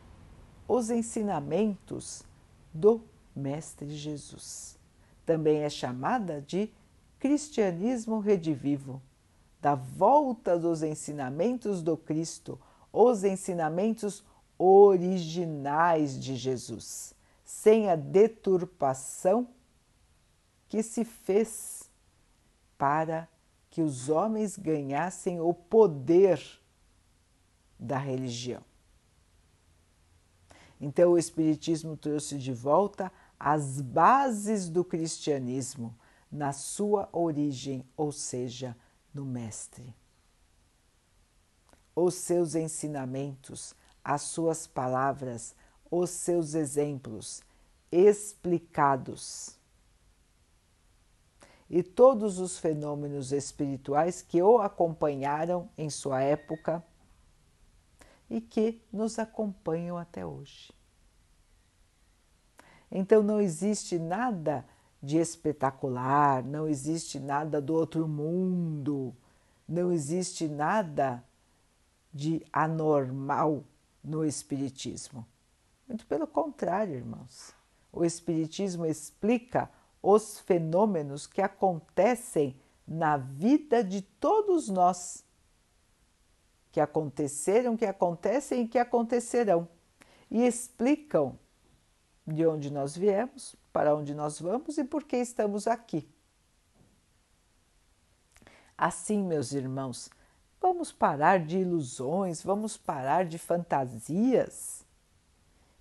os 0.66 0.91
ensinamentos 0.91 2.22
do 2.72 3.01
Mestre 3.35 3.95
Jesus. 3.95 4.78
Também 5.24 5.62
é 5.62 5.70
chamada 5.70 6.41
de 6.41 6.70
cristianismo 7.18 8.18
redivivo, 8.18 9.01
da 9.61 9.76
volta 9.76 10.59
dos 10.59 10.83
ensinamentos 10.83 11.83
do 11.83 11.97
Cristo, 11.97 12.59
os 12.93 13.22
ensinamentos 13.22 14.24
originais 14.59 16.18
de 16.18 16.35
Jesus, 16.35 17.14
sem 17.45 17.89
a 17.89 17.95
deturpação 17.95 19.47
que 20.68 20.83
se 20.83 21.05
fez 21.05 21.82
para 22.83 23.28
que 23.70 23.80
os 23.80 24.09
homens 24.09 24.59
ganhassem 24.59 25.41
o 25.41 25.55
poder 25.55 26.43
da 27.78 27.97
religião. 27.97 28.61
Então, 30.80 31.12
o 31.12 31.16
Espiritismo 31.16 31.97
trouxe 31.97 32.37
de 32.37 32.53
volta 32.53 33.12
as 33.39 33.80
bases 33.80 34.68
do 34.68 34.85
cristianismo 34.85 35.97
na 36.28 36.53
sua 36.53 37.09
origem, 37.12 37.87
ou 37.97 38.11
seja, 38.11 38.76
no 39.14 39.24
Mestre. 39.24 39.95
Os 41.95 42.14
seus 42.14 42.57
ensinamentos, 42.57 43.76
as 44.03 44.22
suas 44.22 44.66
palavras, 44.66 45.55
os 45.89 46.11
seus 46.11 46.55
exemplos 46.55 47.45
explicados 47.93 49.62
e 51.73 51.83
todos 51.83 52.39
os 52.39 52.59
fenômenos 52.59 53.33
espirituais 53.33 54.20
que 54.20 54.43
o 54.43 54.59
acompanharam 54.59 55.70
em 55.79 55.89
sua 55.89 56.20
época 56.20 56.85
e 58.29 58.43
que 58.43 58.83
nos 58.93 59.18
acompanham 59.18 59.97
até 59.97 60.25
hoje. 60.25 60.70
Então 62.91 63.23
não 63.23 63.41
existe 63.41 63.99
nada 63.99 64.66
de 65.03 65.16
espetacular, 65.16 66.45
não 66.45 66.68
existe 66.68 67.18
nada 67.18 67.59
do 67.59 67.73
outro 67.73 68.07
mundo, 68.07 69.16
não 69.66 69.91
existe 69.91 70.47
nada 70.47 71.25
de 72.12 72.45
anormal 72.53 73.64
no 74.05 74.27
Espiritismo. 74.27 75.27
Muito 75.89 76.07
pelo 76.07 76.27
contrário, 76.27 76.97
irmãos. 76.97 77.55
O 77.91 78.05
Espiritismo 78.05 78.85
explica 78.85 79.70
os 80.03 80.41
fenômenos 80.41 81.27
que 81.27 81.41
acontecem 81.41 82.57
na 82.87 83.17
vida 83.17 83.85
de 83.85 84.03
todos 84.03 84.69
nós, 84.69 85.25
que 86.73 86.81
aconteceram, 86.81 87.77
que 87.77 87.87
acontecem 87.87 88.63
e 88.63 88.69
que 88.69 88.79
acontecerão, 88.79 89.69
e 90.31 90.45
explicam 90.45 91.39
de 92.27 92.47
onde 92.47 92.71
nós 92.71 92.97
viemos, 92.97 93.55
para 93.73 93.95
onde 93.95 94.15
nós 94.15 94.41
vamos 94.41 94.79
e 94.79 94.85
por 94.85 95.05
que 95.05 95.17
estamos 95.17 95.67
aqui. 95.67 96.09
Assim, 98.77 99.23
meus 99.23 99.53
irmãos, 99.53 100.11
vamos 100.61 100.91
parar 100.91 101.39
de 101.39 101.59
ilusões, 101.59 102.43
vamos 102.43 102.77
parar 102.77 103.25
de 103.25 103.39
fantasias 103.39 104.85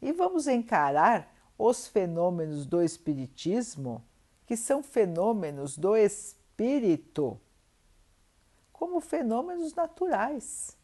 e 0.01 0.11
vamos 0.11 0.47
encarar 0.47 1.33
os 1.57 1.87
fenômenos 1.87 2.65
do 2.65 2.81
Espiritismo 2.81 4.03
que 4.51 4.57
são 4.57 4.83
fenômenos 4.83 5.77
do 5.77 5.95
espírito, 5.95 7.39
como 8.73 8.99
fenômenos 8.99 9.73
naturais, 9.73 10.77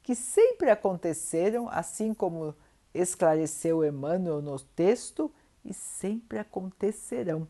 que 0.00 0.14
sempre 0.14 0.70
aconteceram, 0.70 1.68
assim 1.68 2.14
como 2.14 2.54
esclareceu 2.94 3.84
Emmanuel 3.84 4.40
no 4.40 4.60
texto, 4.60 5.28
e 5.64 5.74
sempre 5.74 6.38
acontecerão. 6.38 7.48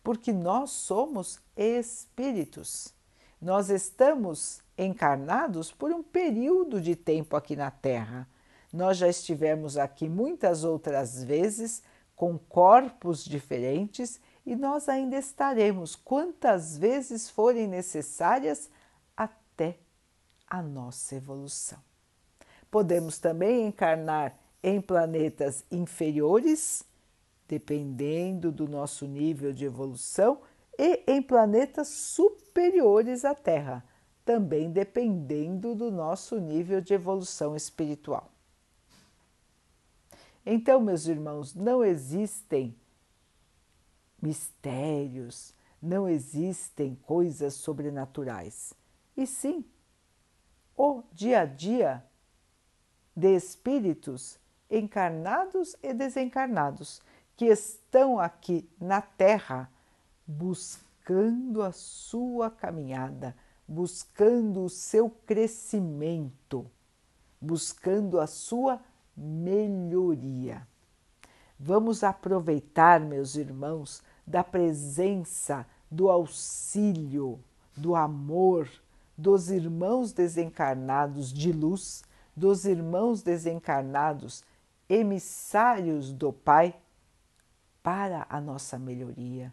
Porque 0.00 0.32
nós 0.32 0.70
somos 0.70 1.40
espíritos. 1.56 2.94
Nós 3.42 3.68
estamos 3.68 4.62
encarnados 4.78 5.72
por 5.72 5.90
um 5.90 6.04
período 6.04 6.80
de 6.80 6.94
tempo 6.94 7.34
aqui 7.34 7.56
na 7.56 7.72
Terra. 7.72 8.28
Nós 8.72 8.96
já 8.96 9.08
estivemos 9.08 9.76
aqui 9.76 10.08
muitas 10.08 10.62
outras 10.62 11.20
vezes 11.20 11.82
com 12.14 12.38
corpos 12.38 13.24
diferentes 13.24 14.20
e 14.46 14.54
nós 14.54 14.88
ainda 14.88 15.16
estaremos 15.16 15.96
quantas 15.96 16.78
vezes 16.78 17.28
forem 17.28 17.66
necessárias 17.66 18.70
até 19.16 19.76
a 20.46 20.62
nossa 20.62 21.16
evolução. 21.16 21.78
Podemos 22.70 23.18
também 23.18 23.66
encarnar 23.66 24.38
em 24.62 24.80
planetas 24.80 25.64
inferiores, 25.70 26.84
dependendo 27.48 28.52
do 28.52 28.68
nosso 28.68 29.04
nível 29.04 29.52
de 29.52 29.64
evolução, 29.64 30.40
e 30.78 31.02
em 31.08 31.20
planetas 31.20 31.88
superiores 31.88 33.24
à 33.24 33.34
Terra, 33.34 33.84
também 34.24 34.70
dependendo 34.70 35.74
do 35.74 35.90
nosso 35.90 36.38
nível 36.38 36.80
de 36.80 36.94
evolução 36.94 37.56
espiritual. 37.56 38.30
Então, 40.44 40.80
meus 40.80 41.06
irmãos, 41.06 41.54
não 41.54 41.84
existem 41.84 42.76
mistérios, 44.26 45.54
não 45.80 46.08
existem 46.08 46.96
coisas 46.96 47.54
sobrenaturais, 47.54 48.74
e 49.16 49.26
sim 49.26 49.64
o 50.76 51.02
dia 51.12 51.42
a 51.42 51.44
dia 51.46 52.04
de 53.14 53.34
espíritos 53.34 54.38
encarnados 54.68 55.76
e 55.82 55.94
desencarnados 55.94 57.00
que 57.36 57.46
estão 57.46 58.18
aqui 58.18 58.68
na 58.80 59.00
Terra 59.00 59.70
buscando 60.26 61.62
a 61.62 61.70
sua 61.70 62.50
caminhada, 62.50 63.36
buscando 63.66 64.64
o 64.64 64.68
seu 64.68 65.08
crescimento, 65.08 66.68
buscando 67.40 68.18
a 68.18 68.26
sua 68.26 68.82
melhoria. 69.16 70.66
Vamos 71.58 72.04
aproveitar, 72.04 73.00
meus 73.00 73.34
irmãos, 73.34 74.02
da 74.26 74.42
presença, 74.42 75.66
do 75.90 76.10
auxílio, 76.10 77.38
do 77.76 77.94
amor 77.94 78.68
dos 79.16 79.50
irmãos 79.50 80.12
desencarnados 80.12 81.32
de 81.32 81.52
luz, 81.52 82.04
dos 82.34 82.66
irmãos 82.66 83.22
desencarnados 83.22 84.44
emissários 84.88 86.12
do 86.12 86.32
Pai 86.32 86.76
para 87.82 88.26
a 88.28 88.40
nossa 88.40 88.78
melhoria. 88.78 89.52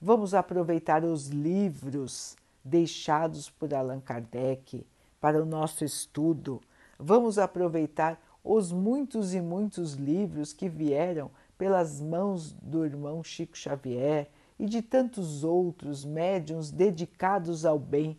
Vamos 0.00 0.34
aproveitar 0.34 1.04
os 1.04 1.28
livros 1.28 2.36
deixados 2.62 3.48
por 3.48 3.72
Allan 3.72 4.00
Kardec 4.00 4.86
para 5.20 5.42
o 5.42 5.46
nosso 5.46 5.84
estudo. 5.84 6.60
Vamos 6.98 7.38
aproveitar 7.38 8.20
os 8.44 8.70
muitos 8.70 9.34
e 9.34 9.40
muitos 9.40 9.94
livros 9.94 10.52
que 10.52 10.68
vieram 10.68 11.30
pelas 11.58 12.00
mãos 12.00 12.52
do 12.62 12.84
irmão 12.84 13.22
Chico 13.22 13.58
Xavier 13.58 14.30
e 14.58 14.64
de 14.64 14.80
tantos 14.80 15.42
outros 15.42 16.04
médiuns 16.04 16.70
dedicados 16.70 17.66
ao 17.66 17.78
bem, 17.78 18.16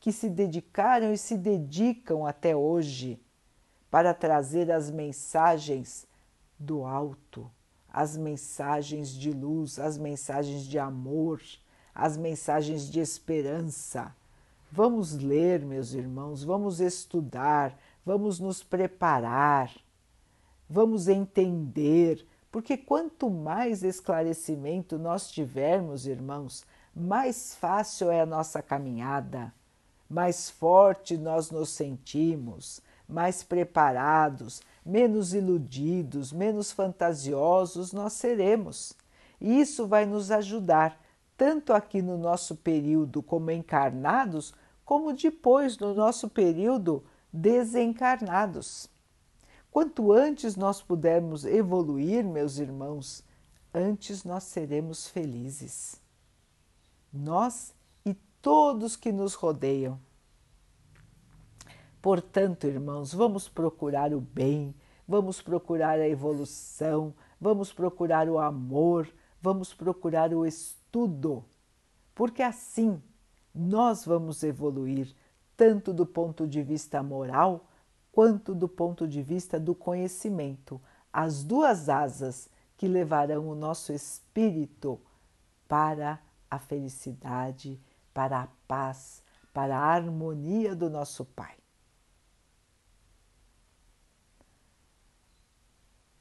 que 0.00 0.10
se 0.10 0.28
dedicaram 0.28 1.12
e 1.12 1.16
se 1.16 1.38
dedicam 1.38 2.26
até 2.26 2.56
hoje 2.56 3.22
para 3.88 4.12
trazer 4.12 4.70
as 4.72 4.90
mensagens 4.90 6.06
do 6.58 6.84
alto, 6.84 7.48
as 7.88 8.16
mensagens 8.16 9.10
de 9.10 9.30
luz, 9.30 9.78
as 9.78 9.96
mensagens 9.96 10.64
de 10.64 10.78
amor, 10.78 11.40
as 11.94 12.16
mensagens 12.16 12.90
de 12.90 12.98
esperança. 12.98 14.14
Vamos 14.70 15.12
ler, 15.18 15.60
meus 15.60 15.92
irmãos, 15.92 16.42
vamos 16.42 16.80
estudar, 16.80 17.78
vamos 18.04 18.40
nos 18.40 18.62
preparar, 18.62 19.70
vamos 20.68 21.06
entender, 21.06 22.26
porque 22.52 22.76
quanto 22.76 23.30
mais 23.30 23.82
esclarecimento 23.82 24.98
nós 24.98 25.30
tivermos, 25.30 26.06
irmãos, 26.06 26.64
mais 26.94 27.54
fácil 27.54 28.10
é 28.10 28.20
a 28.20 28.26
nossa 28.26 28.60
caminhada, 28.60 29.50
mais 30.08 30.50
forte 30.50 31.16
nós 31.16 31.50
nos 31.50 31.70
sentimos, 31.70 32.82
mais 33.08 33.42
preparados, 33.42 34.60
menos 34.84 35.32
iludidos, 35.32 36.30
menos 36.30 36.70
fantasiosos 36.70 37.90
nós 37.90 38.12
seremos. 38.12 38.92
E 39.40 39.58
isso 39.58 39.86
vai 39.86 40.04
nos 40.04 40.30
ajudar, 40.30 41.00
tanto 41.38 41.72
aqui 41.72 42.02
no 42.02 42.18
nosso 42.18 42.54
período 42.56 43.22
como 43.22 43.50
encarnados, 43.50 44.52
como 44.84 45.14
depois 45.14 45.78
no 45.78 45.94
nosso 45.94 46.28
período 46.28 47.02
desencarnados. 47.32 48.91
Quanto 49.72 50.12
antes 50.12 50.54
nós 50.54 50.82
pudermos 50.82 51.46
evoluir, 51.46 52.22
meus 52.22 52.58
irmãos, 52.58 53.24
antes 53.72 54.22
nós 54.22 54.44
seremos 54.44 55.08
felizes. 55.08 55.98
Nós 57.10 57.74
e 58.04 58.12
todos 58.42 58.96
que 58.96 59.10
nos 59.10 59.32
rodeiam. 59.32 59.98
Portanto, 62.02 62.66
irmãos, 62.66 63.14
vamos 63.14 63.48
procurar 63.48 64.12
o 64.12 64.20
bem, 64.20 64.74
vamos 65.08 65.40
procurar 65.40 65.98
a 65.98 66.06
evolução, 66.06 67.14
vamos 67.40 67.72
procurar 67.72 68.28
o 68.28 68.38
amor, 68.38 69.08
vamos 69.40 69.72
procurar 69.72 70.34
o 70.34 70.44
estudo, 70.44 71.42
porque 72.14 72.42
assim 72.42 73.02
nós 73.54 74.04
vamos 74.04 74.42
evoluir 74.42 75.14
tanto 75.56 75.94
do 75.94 76.04
ponto 76.04 76.46
de 76.46 76.62
vista 76.62 77.02
moral 77.02 77.66
quanto 78.12 78.54
do 78.54 78.68
ponto 78.68 79.08
de 79.08 79.22
vista 79.22 79.58
do 79.58 79.74
conhecimento, 79.74 80.80
as 81.10 81.42
duas 81.42 81.88
asas 81.88 82.48
que 82.76 82.86
levarão 82.86 83.48
o 83.48 83.54
nosso 83.54 83.92
espírito 83.92 85.00
para 85.66 86.20
a 86.50 86.58
felicidade, 86.58 87.80
para 88.12 88.42
a 88.42 88.48
paz, 88.68 89.22
para 89.52 89.78
a 89.78 89.84
harmonia 89.84 90.76
do 90.76 90.90
nosso 90.90 91.24
Pai. 91.24 91.56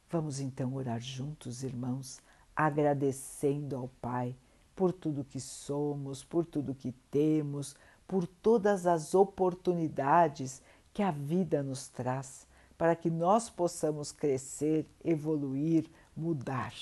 Vamos 0.10 0.40
então 0.40 0.74
orar 0.74 1.00
juntos, 1.00 1.64
irmãos, 1.64 2.22
agradecendo 2.56 3.76
ao 3.76 3.88
Pai 4.02 4.36
por 4.76 4.92
tudo 4.92 5.24
que 5.24 5.40
somos, 5.40 6.24
por 6.24 6.46
tudo 6.46 6.76
que 6.76 6.92
temos, 7.10 7.76
por 8.08 8.28
todas 8.28 8.86
as 8.86 9.16
oportunidades 9.16 10.62
que 10.94 11.02
a 11.02 11.12
vida 11.12 11.64
nos 11.64 11.88
traz 11.88 12.48
para 12.78 12.96
que 12.96 13.10
nós 13.10 13.50
possamos 13.50 14.12
crescer, 14.12 14.88
evoluir, 15.04 15.90
mudar. 16.16 16.74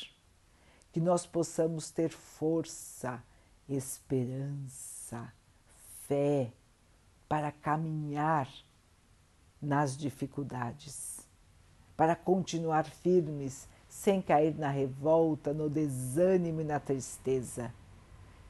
Que 0.94 1.00
nós 1.00 1.26
possamos 1.26 1.92
ter 1.92 2.10
força, 2.10 3.22
esperança, 3.68 5.32
fé 6.08 6.54
para 7.28 7.52
caminhar 7.52 8.50
nas 9.62 9.98
dificuldades, 9.98 11.28
para 11.98 12.16
continuar 12.16 12.86
firmes 12.86 13.68
sem 13.90 14.22
cair 14.22 14.58
na 14.58 14.70
revolta, 14.70 15.54
no 15.54 15.70
desânimo 15.70 16.62
e 16.62 16.64
na 16.64 16.80
tristeza. 16.80 17.74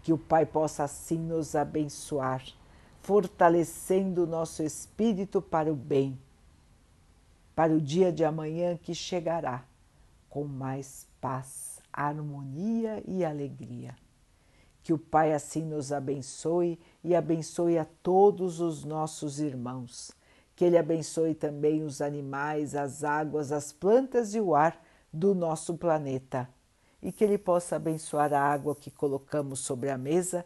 Que 0.04 0.14
o 0.14 0.18
Pai 0.18 0.46
possa 0.46 0.84
assim 0.84 1.18
nos 1.18 1.56
abençoar, 1.56 2.44
fortalecendo 3.10 4.26
o 4.26 4.28
nosso 4.28 4.62
espírito 4.62 5.42
para 5.42 5.74
o 5.74 5.76
bem, 5.76 6.16
para 7.56 7.74
o 7.74 7.82
dia 7.82 8.12
de 8.12 8.24
amanhã 8.24 8.78
que 8.78 8.94
chegará 8.94 9.66
com 10.30 10.44
mais 10.44 11.08
paz, 11.20 11.80
harmonia 11.92 13.04
e 13.08 13.26
alegria. 13.26 13.96
Que 14.84 14.94
o 14.94 14.98
Pai 15.00 15.34
assim 15.34 15.66
nos 15.66 15.92
abençoe 15.92 16.80
e 17.04 17.16
abençoe 17.16 17.80
a 17.80 17.88
todos 18.04 18.60
os 18.60 18.86
nossos 18.86 19.40
irmãos. 19.40 20.12
Que 20.56 20.66
Ele 20.66 20.78
abençoe 20.78 21.34
também 21.34 21.82
os 21.82 22.04
animais, 22.04 22.76
as 22.76 23.04
águas, 23.04 23.52
as 23.52 23.72
plantas 23.72 24.36
e 24.36 24.40
o 24.40 24.54
ar 24.54 24.80
do 25.12 25.34
nosso 25.34 25.76
planeta. 25.76 26.48
E 27.02 27.12
que 27.12 27.24
Ele 27.24 27.40
possa 27.40 27.78
abençoar 27.78 28.32
a 28.34 28.40
água 28.40 28.76
que 28.76 28.92
colocamos 28.92 29.62
sobre 29.62 29.90
a 29.90 29.98
mesa 29.98 30.46